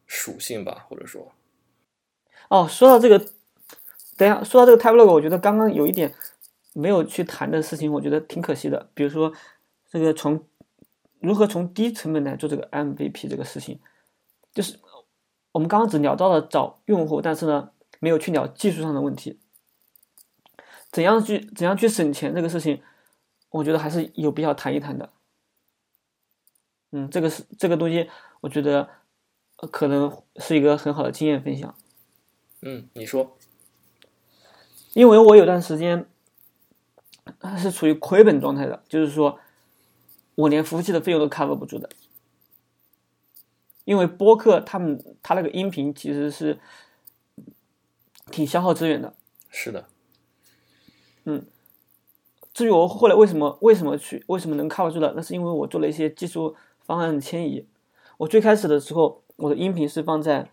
[0.07, 1.31] 属性吧，或者说，
[2.49, 3.19] 哦，说到这个，
[4.17, 6.13] 等一下说到这个 Type Log，我觉得刚刚有一点
[6.73, 8.89] 没有去谈的事情，我觉得挺可惜的。
[8.93, 9.31] 比如说，
[9.95, 10.45] 这个从
[11.21, 13.79] 如何从低成本来做这个 MVP 这个事情，
[14.53, 14.77] 就是
[15.53, 19.39] 我们刚刚只聊到了找用户，但是呢，没有去聊技术上的问题。
[20.91, 22.81] 怎样去怎样去省钱这个事情，
[23.51, 25.13] 我觉得还是有必要谈一谈的。
[26.91, 28.09] 嗯，这个是这个东西，
[28.41, 28.89] 我觉得
[29.55, 31.73] 呃可能是一个很好的经验分享。
[32.61, 33.37] 嗯，你说，
[34.91, 36.05] 因为我有段时间
[37.39, 39.39] 呃是处于亏本状态的，就是说
[40.35, 41.89] 我连服务器的费用都 cover 不住的。
[43.85, 46.59] 因为播客他们他那个音频其实是
[48.31, 49.15] 挺消耗资源的。
[49.49, 49.87] 是的，
[51.23, 51.45] 嗯
[52.53, 57.67] 至于我后来为什么为什么去为什么能 cover 住的，那是因为我做了一些技术方案迁移。
[58.17, 60.49] 我最开始的时候，我的音频是放在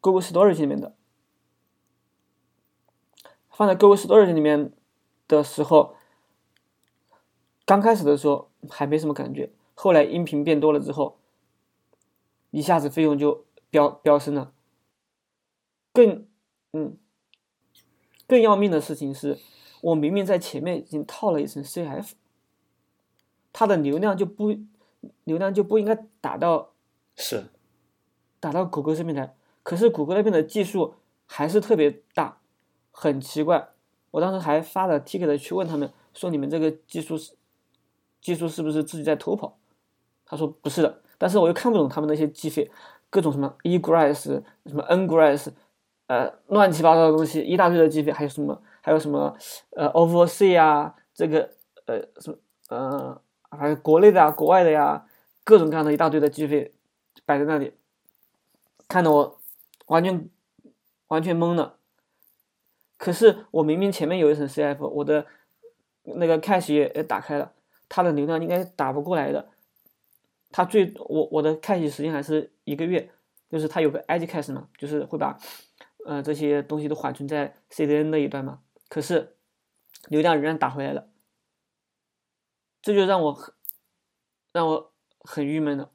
[0.00, 0.94] Google Storage 里面的，
[3.48, 4.72] 放在 Google Storage 里面
[5.28, 5.94] 的时候，
[7.64, 11.18] 刚开始的时候还没什么感觉，后来音频变多了之后，
[12.50, 14.52] 一下子费用就飙飙升了。
[15.92, 16.26] 更
[16.72, 16.96] 嗯，
[18.26, 19.38] 更要命的事情是，
[19.80, 22.12] 我明明在前面已经套了一层 CF，
[23.52, 24.54] 它的流量就不
[25.24, 26.72] 流量就不应该打到
[27.14, 27.46] 是，
[28.40, 32.40] 打到谷歌这边来，可是谷歌那边的技术还是特别大，
[32.90, 33.70] 很奇怪。
[34.12, 37.32] 我当时还发了 ticket 去问他们，说你们这个技术是
[38.26, 39.56] 技术是不是自己在偷跑？
[40.24, 42.68] 他说不是的，但是我又看不懂他们那些计费，
[43.08, 45.50] 各种什么 egress 什么 ngress，
[46.08, 49.36] 呃，乱七八糟的东西，一大堆的计费，还有什么还有什么
[49.76, 51.48] 呃 oversea 啊，这个
[51.84, 52.36] 呃什么
[52.68, 55.06] 呃还有国内的啊，国外的呀，
[55.44, 56.72] 各种各样的一大堆的计费
[57.24, 57.74] 摆在那里，
[58.88, 59.38] 看得我
[59.86, 60.28] 完全
[61.06, 61.76] 完全懵了。
[62.96, 65.26] 可是我明明前面有一层 CF，我的
[66.02, 67.52] 那个 cash 也也打开了，
[67.88, 69.50] 它的流量应该打不过来的。
[70.50, 73.10] 它最我我的开启时间还是一个月，
[73.50, 75.38] 就是它有个 edge cache 嘛，就是会把
[76.06, 78.60] 呃这些东西都缓存在 CDN 那一端嘛。
[78.88, 79.36] 可是
[80.08, 81.08] 流量仍然打回来了，
[82.80, 83.54] 这就让我
[84.52, 85.90] 让我很郁闷了。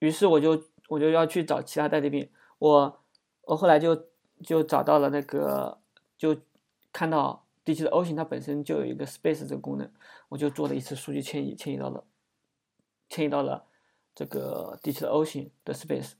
[0.00, 3.04] 于是我就我就要去找其他代理品，我
[3.42, 4.08] 我后来就
[4.44, 5.80] 就找到了那个，
[6.16, 6.36] 就
[6.92, 9.90] 看到 DQ 的 O 型它本身就有一个 Space 这个功能，
[10.30, 12.04] 我就做了一次数据迁移，迁移到了
[13.10, 13.66] 迁移到了
[14.14, 16.12] 这个 DQ 的 O 型的 Space。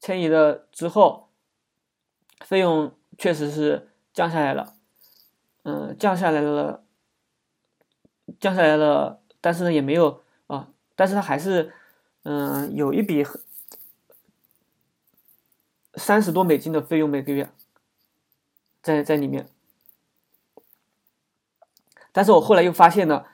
[0.00, 1.28] 迁移了之后，
[2.40, 4.74] 费用确实是降下来了，
[5.64, 6.84] 嗯，降下来了，
[8.40, 11.74] 降下来了，但是呢也没有啊，但是它还是
[12.22, 13.24] 嗯有一笔
[15.94, 17.50] 三十多美金的费用每个月
[18.80, 19.48] 在在里面。
[22.14, 23.26] 但是我后来又发现了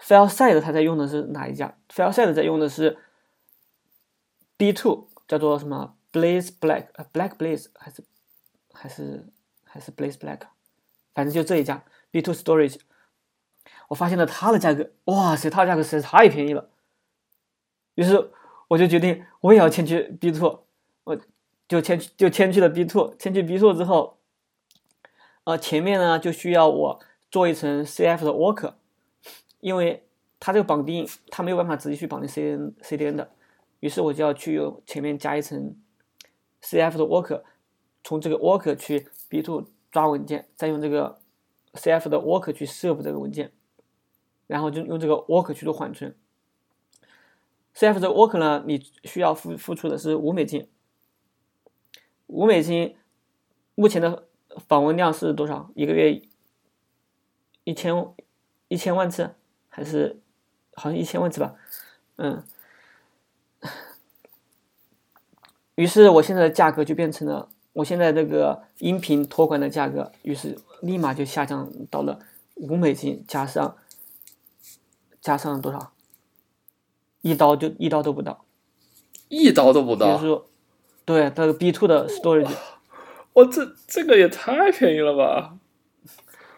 [0.00, 2.98] ，FileSide 它在用的是哪一家？FileSide 在用的是
[4.58, 8.02] B2，叫做什么？Blaze Black，呃，Black Blaze 还是
[8.72, 9.28] 还是
[9.62, 10.40] 还是 Blaze Black，
[11.14, 12.80] 反正就这一家 B2 Storage，
[13.88, 16.68] 我发现了它的价格，哇塞，它的价格实在太便宜了。
[17.94, 18.32] 于是
[18.68, 20.62] 我就决定我也要迁去 B2，
[21.04, 21.16] 我
[21.68, 24.18] 就迁去就迁去了 B2，迁去 B2 之后，
[25.44, 27.00] 呃，前面呢就需要我
[27.36, 28.72] 做一层 CF 的 Worker，
[29.60, 30.06] 因为
[30.40, 33.30] 它这个绑定它没有办法直接去绑定 CN CDN 的，
[33.80, 35.76] 于是我就要去用前面加一层。
[36.62, 37.42] CF 的 worker
[38.02, 41.18] 从这个 worker 去 B2 抓文件，再用这个
[41.74, 43.52] CF 的 worker 去 serve 这个文件，
[44.46, 46.16] 然后就用这个 worker 去做缓存。
[47.74, 50.70] CF 这个 worker 呢，你需要付付出的是五美金。
[52.28, 52.96] 五美金，
[53.74, 54.26] 目前的
[54.66, 55.70] 访问量是多少？
[55.74, 56.22] 一个月
[57.66, 57.92] 一千
[58.68, 59.34] 一千万次，
[59.68, 60.20] 还是
[60.74, 61.56] 好像一千万次吧？
[62.16, 62.44] 嗯。
[65.74, 72.20] 于是我现在的价格就变成了，我现在这个音频托管的价格，于是立马就下降到了
[72.54, 73.76] 五美金，加上
[75.20, 75.92] 加上多少？
[77.22, 78.44] 一刀就一刀都不到，
[79.28, 80.12] 一刀都不到。
[80.12, 80.48] 就是说，
[81.04, 82.56] 对，那个 B two 的 storage，
[83.32, 85.58] 我这这个也太便宜了吧？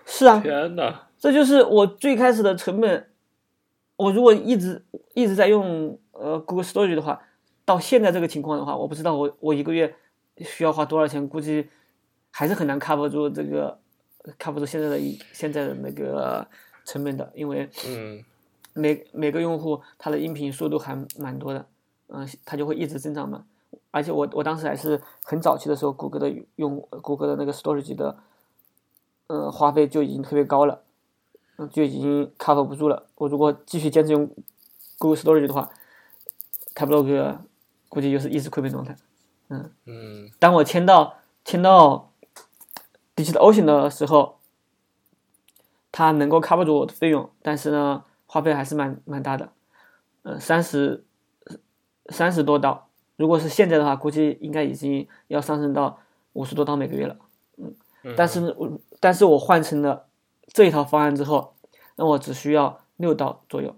[0.09, 3.09] 是啊，天哪，这就是我最开始的成本。
[3.97, 7.23] 我如果一直一直在用呃 Google Storage 的话。
[7.69, 9.95] 到现在这个情况的话，我不知道我我一个月
[10.39, 11.69] 需要花多少钱，估计
[12.31, 13.79] 还是很难 cover 住这个
[14.39, 14.99] cover 住现在的
[15.35, 16.49] 现在的那个
[16.87, 18.25] 成本的，因为嗯，
[18.73, 21.67] 每每个用户他的音频速度还蛮多的，
[22.07, 23.45] 嗯，他就会一直增长嘛。
[23.91, 28.17] 而且我我当时还是很早期的时候，谷歌的用谷歌的那个 storage 的，
[29.29, 30.83] 嗯，花费就已经特别高了，
[31.57, 33.07] 嗯，就已经 cover 不住了。
[33.15, 34.29] 我如果继续坚持用
[34.99, 35.71] Google storage 的话，
[36.75, 37.41] 差不多个。
[37.91, 38.95] 估计就是一直亏本状态，
[39.49, 40.31] 嗯嗯。
[40.39, 42.13] 当我签到签到
[43.17, 44.41] DigitalOcean 的时候，
[45.91, 49.53] 它能够 cover 住我的费用，但是呢，花费还是蛮蛮大的，
[50.23, 51.03] 嗯，三十
[52.11, 52.91] 三十多刀。
[53.17, 55.99] 如果是现在的话，估计应该已经要上升到
[56.35, 57.28] 五十多刀每个月了，嗯。
[58.17, 60.07] 但是我但是我换成了
[60.47, 61.55] 这一套方案之后，
[61.97, 63.77] 那我只需要六刀左右。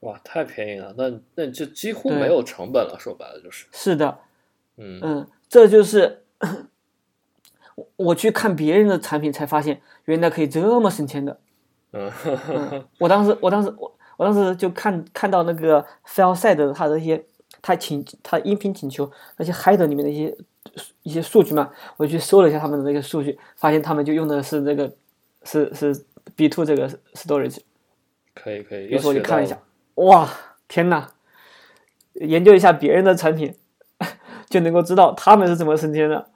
[0.00, 0.94] 哇，太便宜了！
[0.98, 3.66] 那那就几乎没有成本了，说白了就是。
[3.72, 4.18] 是的，
[4.76, 6.24] 嗯嗯，这就是
[7.96, 11.40] 我去看别人的产品才发现，原来可以这么省钱的。
[11.92, 12.12] 嗯，
[12.98, 17.24] 我当时，我当时，我我当时就看看到那个 FileSide 它的一些，
[17.62, 20.36] 他请他音频请求那些 Header 里面的一些
[21.02, 24.92] 一些数据嘛，我去搜了一下他们的那个数据，发现他们就用的是那个
[25.44, 27.58] 是是 B two 这个 Storage。
[28.34, 29.60] 可以可以，于是我就看了一下。
[29.94, 30.28] 哇，
[30.66, 31.08] 天呐！
[32.14, 33.54] 研究一下别人的产品，
[34.50, 36.28] 就能够知道他们是怎么省钱的。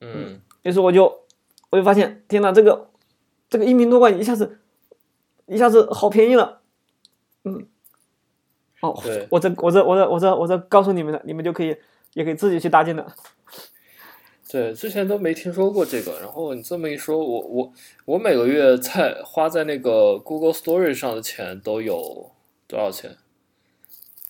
[0.00, 1.24] 嗯，于是我就
[1.70, 2.88] 我就发现，天呐，这个
[3.50, 4.60] 这个音频多管一下子
[5.46, 6.60] 一下子好便宜了。
[7.44, 7.66] 嗯，
[8.80, 8.98] 哦，
[9.30, 11.76] 我这我这我这我这我这告诉你们了，你们就可以
[12.18, 13.06] 也可以自己去搭建的。
[14.50, 17.72] 对，之前都没听说过这个，然后你这么一说，我我
[18.06, 22.32] 我每个月在花在那个 Google Storage 上的钱都有。
[22.70, 23.16] 多少钱？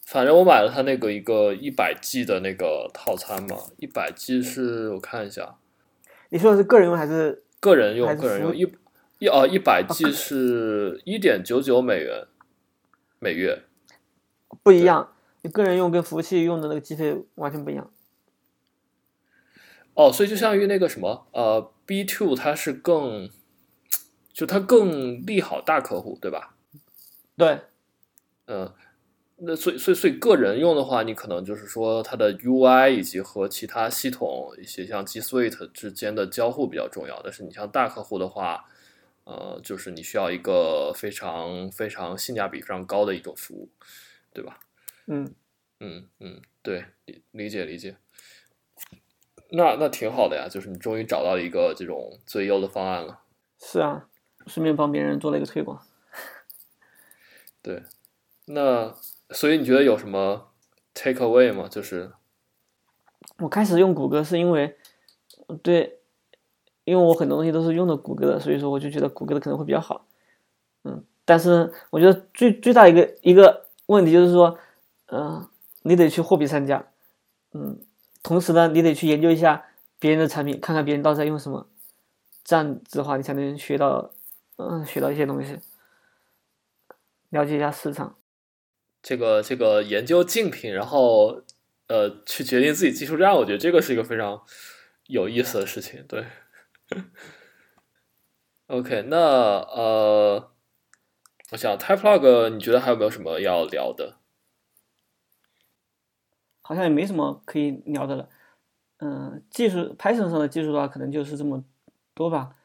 [0.06, 5.56] 反正我买了他那个一个一百 G 的那个套餐嘛，一百 G 是我看一下，
[6.28, 8.16] 你说的是个人用还是个人用？
[8.16, 8.72] 个人用一
[9.18, 12.28] 一啊一百 G 是一点九九美元
[13.18, 13.64] 每月，
[14.62, 15.12] 不一样。
[15.42, 17.90] 你个人用跟服务器用的那个机费完全不一样。
[19.94, 23.28] 哦，所以就相当于那个什么呃，B two 它是更，
[24.32, 26.54] 就它更利好大客户，对吧？
[27.36, 27.60] 对。
[28.46, 28.72] 嗯，
[29.36, 37.20] 那所以所以所以个人用的话，你可能就是说它的 UI 以及和其他系统一些像 G Suite 之间的交互比较重要。
[37.22, 38.64] 但是你像大客户的话，
[39.24, 43.68] 呃，就是你需要一个非常非常性价比非常高的一种服务，
[44.32, 44.60] 对吧？
[45.10, 45.34] 嗯
[45.80, 47.96] 嗯嗯，对，理理解理解。
[49.50, 53.22] 那那挺好的呀，就是你终于找到一个这种最优的方案了。
[53.58, 54.06] 是啊，
[54.46, 55.82] 顺便帮别人做了一个推广。
[57.62, 57.82] 对，
[58.44, 58.94] 那
[59.30, 60.52] 所以你觉得有什么
[60.92, 61.66] take away 吗？
[61.68, 62.12] 就是
[63.38, 64.76] 我开始用谷歌是因为，
[65.62, 66.00] 对，
[66.84, 70.06] 因为我很多东西都是用的谷歌的，所以说我就觉得谷歌的可能会比较好。
[70.84, 74.58] 嗯，但是我觉得最最大一个一个问题就是说，
[75.10, 75.48] 嗯、
[75.82, 76.86] 你得去货比三家，
[77.52, 77.80] 嗯，
[78.22, 79.66] 同时呢，你得去研究一下
[79.98, 81.66] 别人的产品，看看别人到底在用什么，
[82.44, 84.10] 这样子的话，你才能学到，
[84.56, 85.58] 嗯，学到一些东西，
[87.30, 88.16] 了解一下市场。
[89.00, 91.42] 这个这个研究竞品，然后
[91.86, 94.42] 呃去决定自己技术栈，我觉得这个是一个非常
[95.06, 96.04] 有意思的事情。
[96.06, 96.26] 对
[98.66, 100.50] ，OK，那呃，
[101.52, 104.17] 我想 TypeLog，你觉得还有没有什么要聊的？
[106.68, 108.28] 好像也没什么可以聊的了。
[108.98, 111.64] 嗯，技术 Python 上的技术的话，可能就是这么
[112.12, 112.56] 多吧，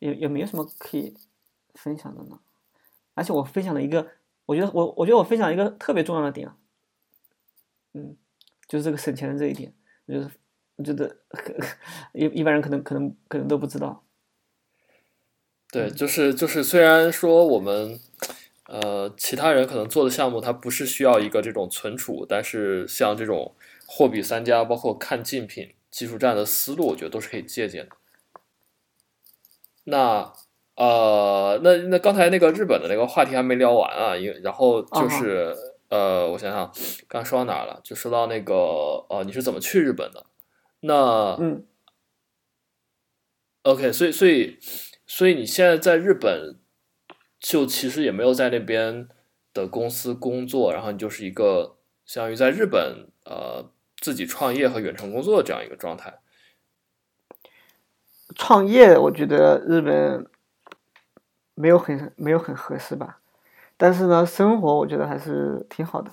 [0.00, 1.16] 也也没有什么可以
[1.72, 2.40] 分享的呢。
[3.14, 4.06] 而且我分享了一个，
[4.44, 6.58] 我觉得我我觉得我分享一个特别重要的点啊，
[7.94, 8.18] 嗯，
[8.66, 9.72] 就是这个省钱的这一点，
[10.04, 10.30] 我觉得
[10.76, 11.16] 我觉得
[12.12, 14.04] 一一般人可能可能可能都不知道。
[15.72, 17.98] 对，就是就是，虽然说我们
[18.68, 23.54] 呃其他人可能做的项目它不是需要一个这种存储，但是像这种
[23.86, 27.96] 货比三家，包括看竞品、技术站的思路，我觉得都是可以借鉴的。
[29.84, 30.32] 那
[30.76, 35.56] 呃，那那刚才那个日本的那个话题还没聊完啊，因为然后就是、
[35.88, 36.70] 呃，我想想，
[37.08, 37.80] 刚说到哪了？
[37.82, 38.54] 就说到那个
[39.08, 40.26] 呃，你是怎么去日本的？
[40.80, 41.64] 那嗯
[43.62, 44.58] ，OK，所以所以
[45.06, 46.56] 所以你现在在日本，
[47.38, 49.08] 就其实也没有在那边
[49.54, 53.70] 的公司工作，然后你就是一个相当于在日本呃
[54.00, 56.18] 自己创业和远程工作这样一个状态。
[58.34, 60.26] 创业我觉得日本
[61.54, 63.20] 没有很没有很合适吧，
[63.76, 66.12] 但是呢，生活我觉得还是挺好的。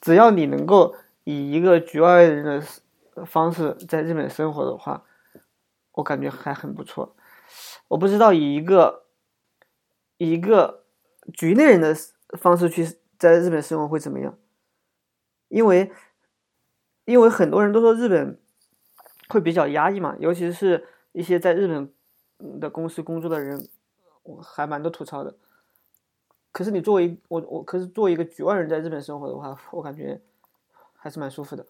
[0.00, 5.02] 只要你能够以一个局外人的方式在日本生活的话，
[5.92, 7.16] 我感觉还很不错。
[7.88, 9.06] 我不知道以一个
[10.18, 10.84] 以一个
[11.32, 11.96] 局内人的
[12.38, 14.38] 方式去在日本生活会怎么样，
[15.48, 15.90] 因为
[17.06, 18.38] 因为很多人都说日本
[19.28, 21.92] 会比较压抑嘛，尤其是一些在日本
[22.60, 23.68] 的公司工作的人，
[24.22, 25.34] 我还蛮多吐槽的。
[26.52, 30.20] 可是你作为我我可是作为一个局外人在日本生活的话，我感觉
[30.96, 31.66] 还是蛮舒服的。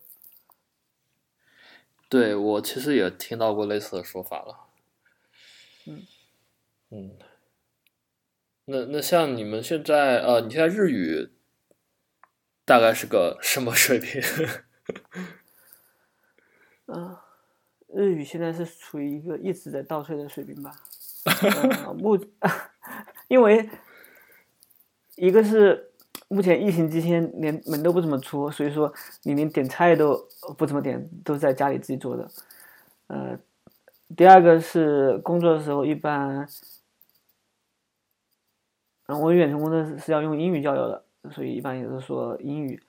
[2.09, 4.61] 对我其实也听到过类似的说法了。
[5.87, 6.07] 嗯
[6.91, 7.19] 嗯，
[8.71, 11.31] 那那像你们现在呃，你现在日语
[12.67, 14.21] 大概是个什么水平？
[16.85, 17.17] 嗯、
[17.95, 20.71] 日语现在是处于一个一直在倒退的水平吧。
[21.97, 22.19] 目，
[23.29, 23.71] 因为
[25.17, 25.91] 一个是
[26.29, 28.93] 目前疫情期间连门都不怎么出，所以说
[29.23, 32.31] 你连点菜都不怎么点，都在家里自己做的。
[33.07, 33.39] 呃，
[34.15, 36.47] 第二个是工作的时候一般，
[39.09, 41.03] 嗯，我远程工作是是要用英语交流的，
[41.33, 42.83] 所以一般也是说英语。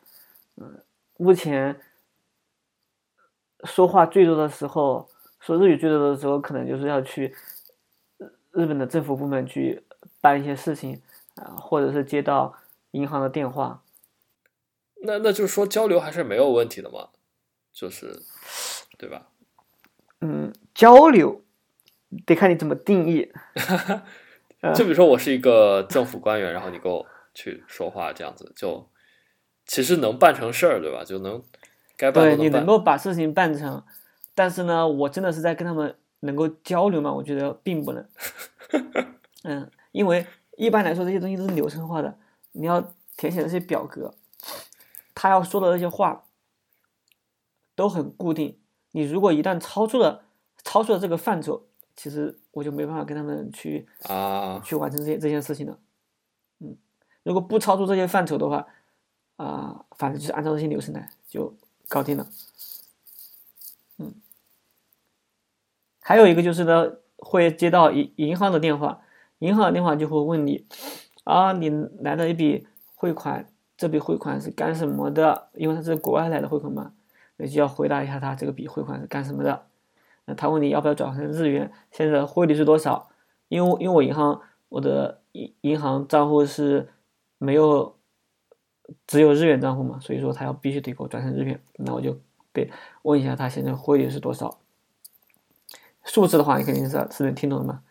[0.57, 0.83] 嗯，
[1.17, 1.79] 目前
[3.63, 5.07] 说话最多的时候，
[5.39, 7.33] 说日语最多的时候，可能就是要去
[8.17, 9.81] 日日本的政府部门去
[10.19, 11.01] 办一些事情
[11.35, 12.53] 啊、或者是接到
[12.91, 13.81] 银行的电话。
[15.01, 17.11] 那那就是说交流还是没有问题的嘛，
[17.71, 18.19] 就是
[18.97, 19.29] 对吧？
[20.19, 21.45] 嗯，交流
[22.25, 23.31] 得看你怎么定义。
[24.75, 28.89] 就比如说我是一个政府官员，然后你跟我去说话，这样子就
[29.65, 31.03] 其实能办成事儿，对吧？
[31.03, 31.41] 就能
[31.95, 32.65] 该办对你能。
[32.65, 33.83] 够把事情办成，
[34.35, 37.13] 但是呢，我真的是在跟他们能够交流吗？
[37.13, 38.05] 我觉得并不能。
[39.43, 42.17] 嗯，因为一般来说这些东西都是流程化的，
[42.51, 44.13] 你要填写那些表格，
[45.15, 46.25] 他要说的那些话
[47.75, 48.59] 都很固定。
[48.91, 50.25] 你如果一旦超出了
[50.63, 51.68] 超出了这个范畴，
[51.99, 55.77] 其实我就没办法跟他们去啊，去完成这些这件事情了。
[56.59, 56.77] 嗯，
[57.23, 58.65] 如果不超出这些范畴的话，
[59.35, 61.53] 啊、反正就是按照这些流程来就
[61.89, 62.29] 搞定了。
[63.97, 64.13] 嗯，
[65.99, 69.01] 还有一个就是呢，会接到银银行的电话，
[69.39, 70.65] 银行的电话就会问你，
[71.25, 71.69] 啊，你
[71.99, 75.49] 来了一笔汇款，这笔汇款是干什么的？
[75.53, 76.93] 因为它是国外来的汇款嘛，
[77.35, 79.65] 你就要回答一下他这个笔汇款是干什么的。
[80.29, 83.09] 那他问你要不要转换成日元，现在汇率是多少？
[83.47, 86.87] 因为因为我银行我的银银行账户是
[87.39, 87.95] 没有
[89.07, 92.15] 只有日元账户嘛，所以说他要必须得给我转成日元，那我就
[92.53, 92.69] 得
[93.01, 94.59] 问一下他现在汇率是多少。
[96.03, 97.81] 数字的话，你肯定是是能听懂的嘛。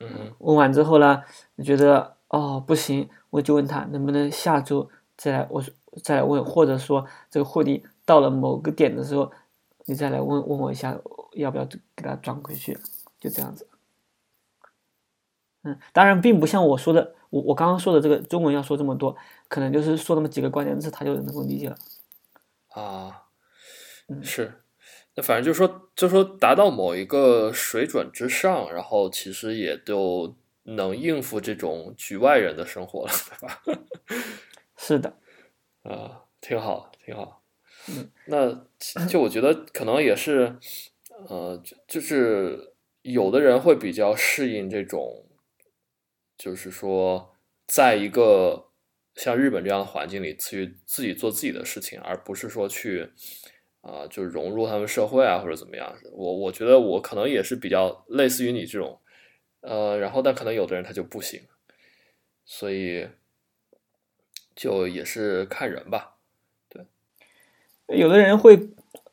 [0.00, 0.08] 嗯
[0.38, 1.22] 问完之后呢，
[1.54, 9.30] 你觉得哦不行，我我就问他能不能下周再来，我说再来问，或者说这个汇率到了某个点的时候，
[9.86, 10.98] 你再来问问我一下，
[11.32, 12.78] 要不要给他转回去，
[13.18, 13.66] 就这样子。
[15.62, 19.16] 嗯，当然并不像我说的，我我刚刚说的这个中文要说这么多，
[19.48, 21.76] 可能就是说那么几个关键字，他就能够理解了。
[22.68, 23.24] 啊，
[24.08, 24.62] 嗯是，
[25.14, 33.62] 那反正就是说，就是说达到某一个水准之上，然后其实也就能应付这种局外人的生活了，对吧？
[34.76, 35.16] 是的，
[35.82, 37.42] 啊，挺好，挺好。
[38.26, 38.66] 那
[39.06, 40.56] 就我觉得可能也是，
[41.28, 45.26] 呃，就就是有的人会比较适应这种，
[46.36, 48.70] 就是说，在一个
[49.14, 53.10] 像日本这样的环境里去自己做自己的事情，而不是说去
[53.82, 55.96] 啊、就是融入他们社会啊或者怎么样。
[56.12, 59.00] 我我觉得我可能也是比较类似于你这种，
[59.60, 61.46] 呃，然后但可能有的人他就不行，
[62.44, 63.08] 所以
[64.56, 66.15] 就也是看人吧。
[67.88, 68.68] 有的人会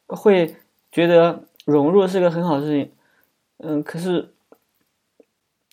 [0.08, 0.56] 会
[0.92, 2.92] 觉得融入是个很好的事情，
[3.58, 4.34] 嗯，可是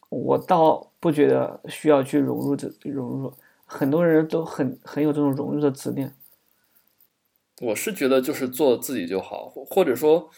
[0.09, 3.33] 我倒不觉得需要去融入这融入，
[3.65, 6.13] 很多人都很很有这种融入的执念。
[7.63, 10.31] 我是觉得就是做自己就好，或者说，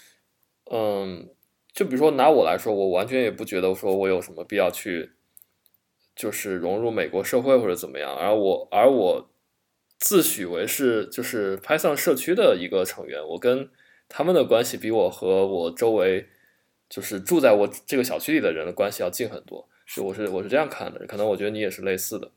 [0.71, 1.29] 嗯，
[1.73, 5.13] 就比如说拿我来说，我完全也不觉得说我有什么必要去，
[6.17, 9.29] 就是融入美国社会或者怎么样，而我而我
[10.03, 13.71] 自诩为是就是 Python 社区的一个成员，我跟
[14.09, 16.29] 他们的关系比我和我周围
[16.89, 22.33] 就是住在我这个小区里的人的关系要近很多，是我是我是这样看的，可能我觉得你也是类似的。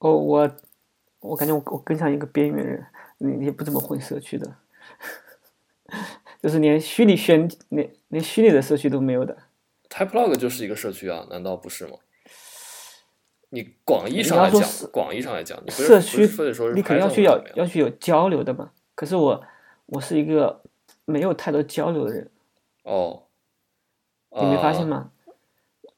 [0.00, 0.56] 哦，我
[1.20, 4.56] 我感觉我我更像一个边缘人，你你不怎么混社区的，
[6.42, 9.34] 就是连虚拟宣连连虚拟的社区都没有的。
[9.88, 11.94] Typelog 就是一个社区啊，难道不是吗？
[13.50, 18.70] 你广义上来讲广义上来讲，社区非得说是你肯定要去有或者怎么样要去有交流的嘛。
[18.94, 19.42] 可是我
[19.86, 20.62] 我是一个
[21.04, 22.30] 没有太多交流的人，
[22.82, 23.24] 哦，
[24.32, 24.86] 你没发现啊？
[24.86, 25.12] 吗？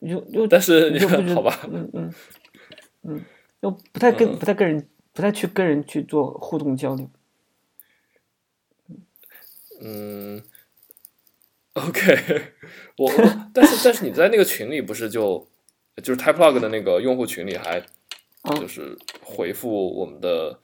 [0.01, 0.99] 就就但是你
[1.35, 2.15] 好吧，嗯嗯
[3.03, 3.25] 嗯，
[3.61, 7.11] 又不太跟嗯不太跟人不太去跟人去做互动交流。
[9.83, 10.43] 嗯
[11.75, 12.53] ，OK，
[12.97, 15.50] 我我但是但是你在那个群里不是就
[16.01, 17.79] 就是 Typelog 的那个用户群里还
[18.43, 20.59] 啊就是回复我们的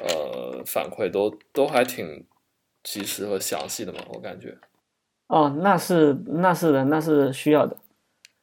[0.00, 2.26] 呃反馈都都还挺
[2.82, 4.58] 及时和详细的嘛，我感觉，
[5.28, 7.76] 哦，那是那是的，那是需要的。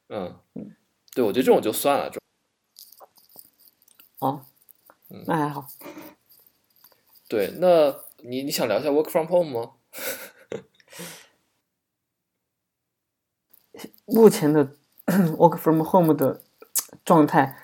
[0.10, 0.40] 嗯，
[1.14, 2.22] 对，我觉得这种就算了，这种
[4.20, 4.46] 哦
[5.10, 5.68] 嗯，那还好。
[7.28, 9.72] 对，那你你想聊一下 Work from Home 吗？
[14.06, 14.76] 目前的
[15.38, 16.42] work from home 的
[17.04, 17.58] 状态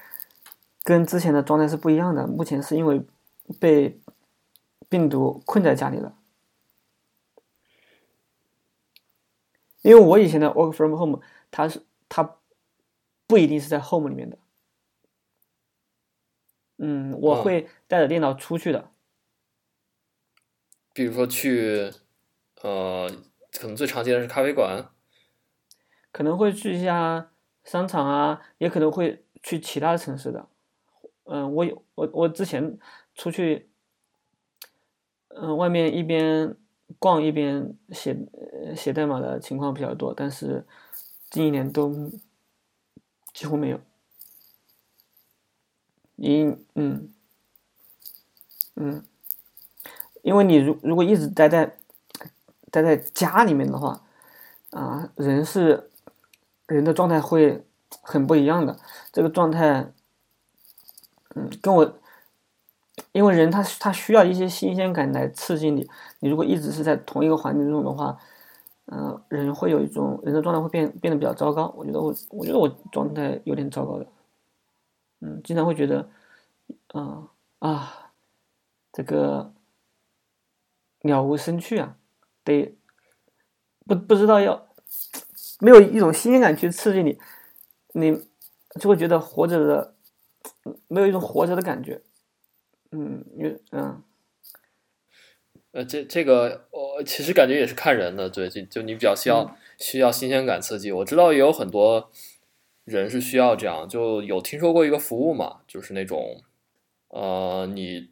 [0.84, 2.28] 跟之前的状态是不一样的。
[2.28, 3.06] 目前是因为
[3.60, 4.00] 被
[4.90, 6.18] 病毒困在家里了。
[9.82, 12.38] 因为我以前的 work from home，它是它
[13.26, 14.38] 不一定是在 home 里面的。
[16.78, 18.92] 嗯，我嗯会带着电脑出去的。
[20.94, 21.92] 比如说去，
[22.62, 23.10] 呃，
[23.54, 24.90] 可能最常见的是咖啡馆，
[26.12, 27.32] 可能会去一下
[27.68, 30.48] 商场啊，也可能会去其他城市的。
[31.26, 32.80] 嗯，我有我我之前
[33.14, 33.70] 出去，
[35.28, 36.56] 嗯，外面一边
[36.98, 38.18] 逛一边写
[38.74, 40.66] 写代码的情况比较多，但是
[41.30, 42.10] 近一年都
[43.34, 43.80] 几乎没有。
[46.16, 46.46] 你
[46.76, 47.14] 嗯
[48.76, 49.04] 嗯，
[50.22, 51.78] 因为你如如果一直待在
[52.72, 54.02] 待在家里面的话，
[54.70, 55.92] 啊，人是
[56.68, 57.66] 人的状态会
[58.02, 58.78] 很不一样的。
[59.12, 59.92] 这个状态，
[61.36, 62.00] 嗯，跟我，
[63.12, 65.90] 因为人他他需要一些新鲜感来刺激你。
[66.20, 68.18] 你如果一直是在同一个环境中的话，
[68.90, 71.74] 嗯、人会有一种人的状态会变变得比较糟糕。
[71.76, 74.08] 我觉得我我觉得我状态有点糟糕的，
[75.20, 76.10] 嗯，经常会觉得，
[76.94, 77.28] 啊、
[77.60, 78.12] 啊，
[78.94, 79.54] 这个
[81.02, 81.98] 了无生趣啊，
[82.44, 82.78] 得
[83.86, 84.68] 不不知道要
[85.60, 87.18] 没有一种新鲜感去刺激你，
[87.94, 88.24] 你
[88.80, 89.96] 就会觉得活着的
[90.88, 92.02] 没有一种活着的感觉。
[92.92, 94.02] 嗯，有嗯
[95.74, 100.92] 呃，这这个我其实感觉也是看人的，对，就就你比较需要、需要新鲜感刺激。
[100.92, 102.10] 我知道也有很多
[102.86, 106.42] 人是需要这样，就有听说过一个服务嘛，就是那种
[107.10, 108.10] 呃，你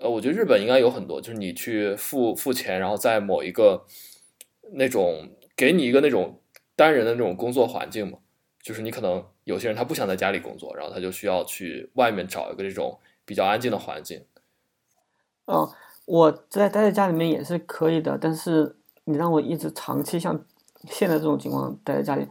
[0.00, 3.86] 呃，我觉得日本应该有很多，就是你去付付钱，然后在某一个
[4.72, 6.41] 那种给你一个那种
[6.82, 8.18] 单人的那种工作环境嘛，
[8.60, 14.24] 就是你可能有些人他不想在家里工作，然后他就需要去外面找一个这种比较安静的环境。
[15.44, 15.72] 哦，
[16.06, 18.74] 我在待在家里面也是可以的，但是
[19.04, 20.44] 你让我一直长期像
[20.88, 22.26] 现在这种情况待在家里，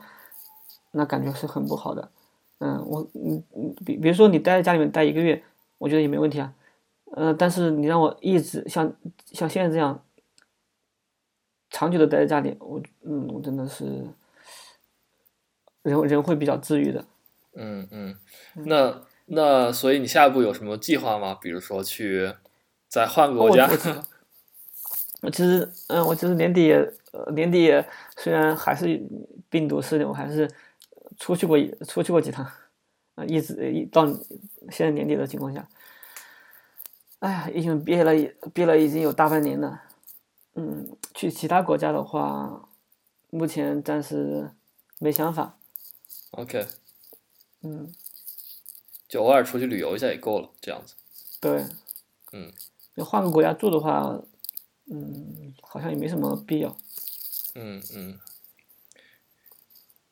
[0.91, 2.11] 那感觉是很不好的。
[2.59, 5.41] 嗯，我嗯嗯，比比如说你待在家里面待一个月，
[5.77, 6.53] 我觉得也没问题啊。
[7.13, 8.93] 呃，但是你让我一直像
[9.31, 10.03] 像现在这样
[11.69, 14.05] 长久的待在家里，我嗯，我真的是
[15.84, 17.05] 人人会比较治愈的。
[17.53, 18.17] 嗯嗯，
[18.65, 21.38] 那那所以你下一步有什么计划吗？
[21.41, 22.34] 比如说去
[22.88, 23.69] 再换个国家？
[25.21, 26.77] 我其实嗯，我其实年底也
[27.11, 27.86] 呃年底也
[28.17, 29.01] 虽然还是
[29.49, 30.49] 病毒肆虐，我还是
[31.17, 32.43] 出去过一出去过几趟
[33.15, 34.05] 啊，一直一到
[34.69, 35.67] 现在年底的情况下。
[37.19, 38.13] 哎呀，已经憋了，
[38.51, 39.84] 憋了已经有大半年了。
[40.55, 42.67] 嗯，去其他国家的话，
[43.29, 44.49] 目前暂时
[44.97, 45.57] 没想法。
[46.32, 46.65] OK，
[47.61, 47.93] 嗯，
[49.07, 50.95] 就偶尔出去旅游一下也够了，这样子。
[51.39, 51.65] 对。
[52.32, 52.51] 嗯。
[52.95, 54.19] 要换个国家住的话，
[54.91, 56.77] 嗯，好像也没什么必要。
[57.55, 58.19] 嗯嗯。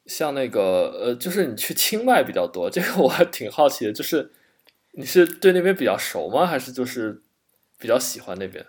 [0.06, 4.34] 像那个呃，就是你去清迈比较多， 这个我还挺好奇的，就是
[4.92, 6.46] 你是对那边比较熟吗？
[6.46, 7.22] 还是就是
[7.78, 8.66] 比较喜欢那边？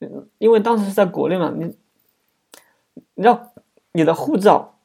[0.00, 1.76] 嗯，因为当时是在国内嘛，你
[3.14, 3.54] 你知道
[3.92, 4.75] 你的护照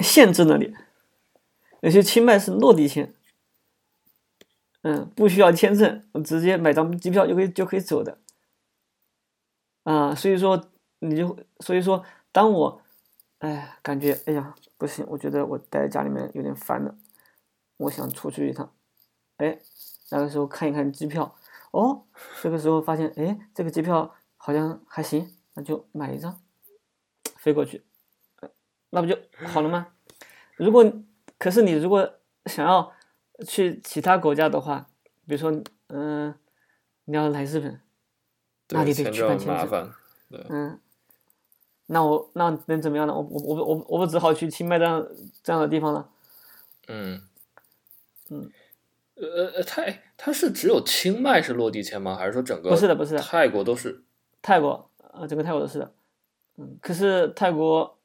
[0.00, 0.74] 限制那里，
[1.80, 3.14] 有些清迈是落地签，
[4.82, 8.18] 嗯，不需要签证，直接买张机票就可以就可以走的。
[9.84, 10.70] 啊，所以说
[11.00, 12.82] 你就所以说，当我
[13.38, 16.96] 哎感觉哎呀不行，我觉得我待在家里面有点烦了，
[17.76, 18.72] 我想出去一趟，
[19.36, 19.58] 哎，
[20.10, 21.36] 那个时候看一看机票。
[21.70, 22.04] 哦，
[22.40, 26.40] 这个时候发现，哎，这个机票好像还行，那就买一张，
[27.36, 27.82] 飞过去，
[28.94, 29.18] 那不就
[29.48, 29.88] 好了吗？
[30.56, 30.84] 如果
[31.36, 32.08] 可是你如果
[32.46, 32.92] 想要
[33.44, 34.86] 去其他国家的话，
[35.26, 35.52] 比如说，
[35.88, 36.32] 嗯、
[37.06, 37.80] 你要来日本，
[38.68, 39.92] 那你得去办签证。
[40.48, 40.78] 嗯，
[41.86, 43.12] 那我那能怎么样呢？
[43.12, 45.06] 我我我我我不只好去清迈这样
[45.42, 46.08] 这样的地方了。
[46.86, 47.20] 嗯
[48.30, 48.50] 嗯，
[49.16, 49.84] 呃呃，它
[50.16, 52.14] 它是只有清迈是落地签吗？
[52.14, 54.04] 还是说整个不是的不是的泰国都是？
[54.40, 55.92] 泰国，呃，整个泰国都是的，
[56.58, 57.98] 嗯，可是泰国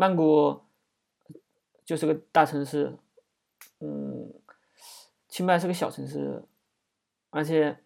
[0.00, 0.62] 曼谷
[1.84, 2.96] 就是个大城市，
[3.80, 4.32] 嗯，
[5.28, 6.42] 清迈是个小城市，
[7.28, 7.76] 而且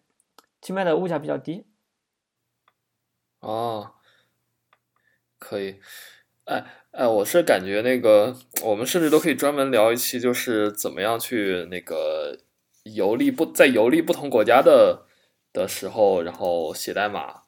[0.61, 1.65] 清迈的物价比较低，
[3.41, 3.95] 哦，
[5.37, 5.81] 可以。
[6.45, 12.39] 哎哎，我是感觉那个，我们甚至都可以专门聊一期，就是怎么样去那个
[12.83, 15.05] 游历不在游历不同国家的
[15.51, 17.41] 的时候，然后写代码，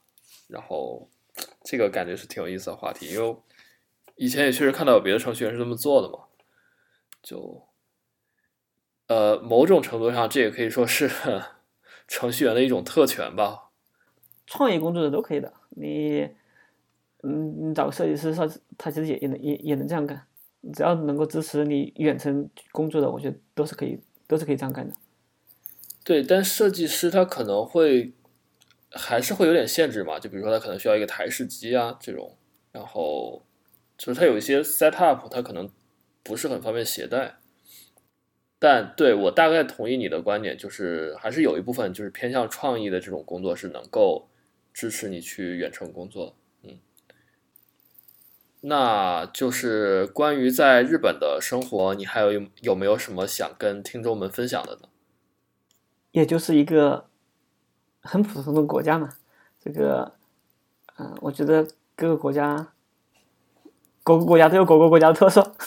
[0.50, 1.10] 然后
[1.64, 3.38] 这个感觉是挺有意思的话题，因为
[4.18, 6.26] 以前也确实看到有别的程序员是这么做的嘛，
[7.22, 7.68] 就
[9.08, 11.10] 呃某种程度上，这也可以说是
[12.08, 13.70] 程序员的一种特权吧。
[14.46, 15.54] 创业工作者都可以的。
[15.72, 16.28] 你，
[17.22, 20.26] 嗯，你找个设计师，他他其实也也能也也能这样干，
[20.74, 24.96] 只要能够支持你远程工作的，我觉得都是可以都是可以这样干的。
[26.04, 28.14] 对，但设计师他可能会
[28.90, 32.38] 还是会有点限制嘛，就比如说他可能需要一个台式机啊这种，
[32.72, 33.46] 然后
[33.98, 35.70] 就是它有一些 setup，它可能
[36.24, 37.38] 不是很方便携带。
[38.60, 44.30] 但对我大概同意你的观点，就是还是有一部分就是偏向创意的这种工作是能够
[44.74, 46.36] 支持你去远程工作。
[46.64, 46.80] 嗯，
[48.62, 54.90] 那就是关于在日本的生活，你还有有没有什么想跟听众们分享的呢？
[56.12, 57.10] 也就是一个
[58.02, 59.18] 很普通的国家嘛。
[59.60, 60.16] 这个，
[60.98, 62.74] 嗯、我觉得各个国家，
[64.08, 65.52] 各个国家都有各个国家的特色。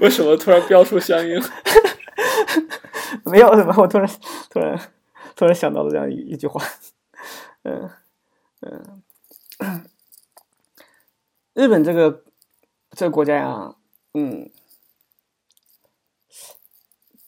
[0.00, 1.40] 为什么突然标出乡音？
[3.24, 4.10] 没有什么，我突然
[4.50, 4.76] 突然
[5.36, 6.60] 突然想到了这样一一句话，
[7.62, 7.88] 嗯
[8.62, 9.00] 嗯，
[11.54, 12.24] 日本这个
[12.90, 13.76] 这个国家呀，
[14.14, 14.50] 嗯，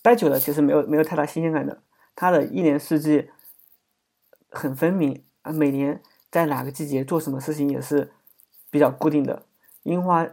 [0.03, 1.85] 待久了其实没有没有太大新鲜感的，
[2.17, 3.31] 它的一年四季
[4.51, 8.13] 很分明啊，每年在哪个季节做什么事情也是
[8.71, 9.47] 比较固定的，
[9.83, 10.29] 樱花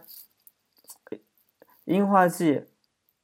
[1.85, 2.65] 樱花季，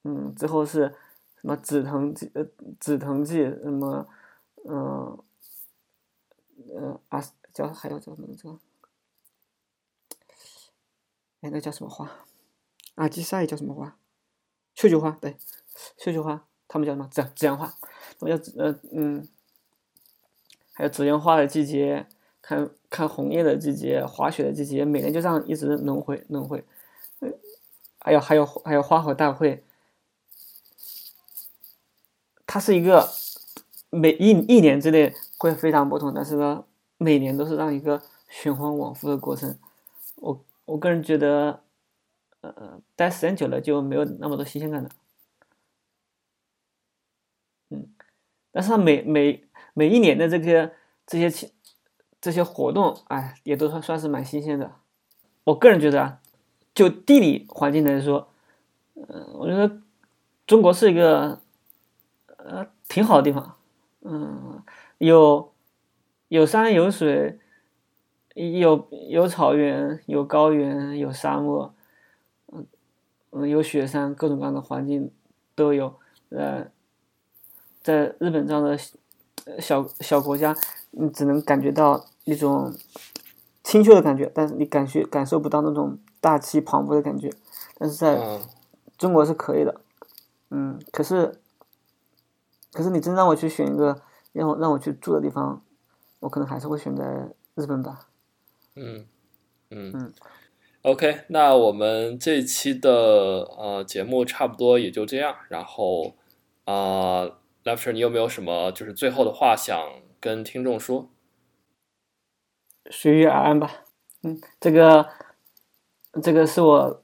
[0.03, 0.95] 嗯，之后是
[1.35, 2.45] 什么紫藤季，呃，
[2.79, 4.07] 紫藤季，什么，
[4.65, 5.17] 嗯、
[6.75, 8.59] 呃，啊，叫还有叫什么这个，
[11.41, 12.09] 哎，那叫什么花？
[12.95, 13.97] 啊，吉赛叫什么花？
[14.75, 15.35] 绣球花，对，
[15.97, 17.07] 绣球花，他们叫什么？
[17.11, 17.67] 紫紫阳花，
[18.19, 19.27] 他们叫紫，呃，嗯，
[20.73, 22.07] 还有紫阳花的季节，
[22.41, 26.63] 看看红叶的季节、滑雪的季节，每年就这样一直轮回轮回。
[28.03, 29.63] 还有还有还有花火大会，
[32.47, 33.07] 它是一个
[33.91, 36.65] 每一一年之内会非常不同，但是呢，
[36.97, 39.55] 每年都是让一个循环往复的过程。
[40.15, 41.61] 我我个人觉得，
[42.41, 44.89] 呃，待时间久了就没有那么多新鲜感了。
[47.69, 47.87] 嗯，
[48.51, 49.43] 但是它每每
[49.75, 50.71] 每一年的这个
[51.05, 51.51] 这些情
[52.21, 54.71] 这些活动，哎，也都算算是蛮新鲜的。
[55.43, 56.21] 我个人觉得啊，
[56.75, 58.29] 就地理环境来说，
[58.93, 59.81] 嗯、我觉得
[60.45, 61.39] 中国是一个
[62.37, 63.55] 呃挺好的地方，
[64.01, 64.61] 嗯，
[64.99, 65.51] 有
[66.27, 67.39] 有山有水，
[68.35, 71.73] 有有草原，有高原，有沙漠，
[72.53, 72.67] 嗯
[73.31, 75.11] 嗯，有雪山，各种各样的环境
[75.55, 75.95] 都有。
[76.29, 76.67] 呃，
[77.81, 78.77] 在日本这样的
[79.59, 80.55] 小小国家，
[80.91, 82.73] 你只能感觉到一种
[83.63, 87.31] 清秀的感觉，但是你感觉感受不到那种大气磅礴的感觉。
[87.77, 88.41] 但是在嗯
[88.97, 89.81] 中国是可以的，
[90.51, 91.39] 嗯，可是，
[92.71, 94.01] 可是你真让我去选一个
[94.33, 95.61] 让我让我去住的地方，
[96.19, 98.07] 我可能还是会选在日本吧。
[98.75, 99.05] 嗯
[99.71, 100.13] 嗯嗯
[100.83, 102.91] OK，那我们这一期的
[103.57, 105.35] 呃节目差不多也就这样。
[105.49, 106.15] 然后
[106.65, 109.79] 啊、呃、，Lecture，你有没有什么就是最后的话想
[110.19, 111.07] 跟听众说？
[112.91, 113.85] 随遇而安吧。
[114.21, 115.09] 嗯，这个
[116.21, 117.01] 这个是我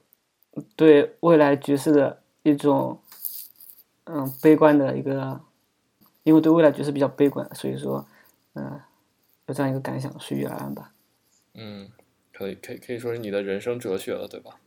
[0.76, 3.00] 对未来局势的一种
[4.04, 5.40] 嗯悲观的一个，
[6.22, 8.06] 因为对未来局势比较悲观，所以说
[8.52, 8.80] 嗯
[9.46, 10.92] 有这样一个感想，随遇而安吧。
[11.54, 11.90] 嗯，
[12.32, 14.60] 可以可以可以说是你的人生哲学了，对吧？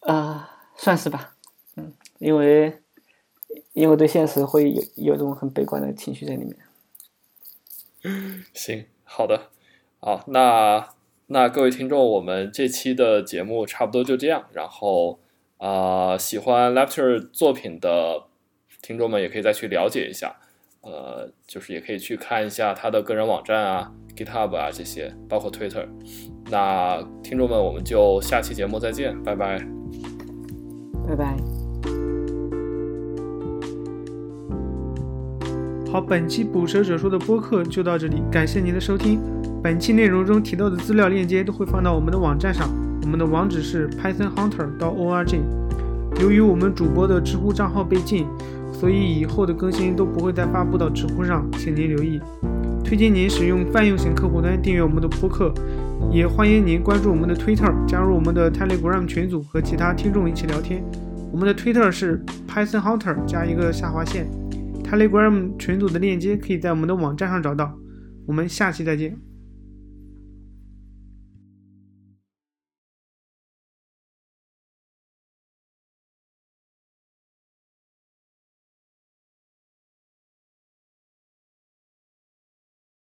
[0.00, 1.36] 啊、算是吧。
[1.76, 2.82] 嗯，因为
[3.72, 6.56] 因为对现实会有有一种很悲观的情绪在里面。
[8.54, 9.50] 行，好的，
[10.00, 10.88] 好，那
[11.26, 14.44] 那各位听众，我们这期的节目差不多就这样。
[14.52, 15.18] 然后
[15.58, 18.24] 啊、呃喜欢 Lecture 作品的
[18.82, 20.36] 听众们也可以再去了解一下，
[20.82, 25.88] 呃，就是也可以去看一下他的个人网站啊、GitHub 啊这些，包括 Twitter。
[26.50, 29.58] 那听众们，我们就下期节目再见，拜拜。
[31.08, 31.36] 拜拜。
[35.90, 39.20] 好，本期捕蛇者说的播客就到这里，感谢您的收听。
[39.62, 42.68] 本期内容中提到的资料链接都会放到我们的网站上，
[43.02, 45.38] 我们的网址是 pythonhunter 到 org。
[46.20, 48.26] 由于我们主播的知乎账号被禁，
[48.72, 52.20] 所以以后的更新都不会再发布到知乎上，请您留意。
[52.84, 55.52] 推荐您使用泛用型客户端订阅我们的播客，
[56.12, 60.84] 也欢迎您关注我们的 Twitter，加入我们的 Telegram 群组，和其他听众一起聊天。
[61.32, 64.28] 我们的 Twitter 是 Python Hunter 加一个下划线。
[64.84, 67.76] Telegram 群组的链接可以在我们的网站上找到。
[68.24, 69.25] 我们下期再见。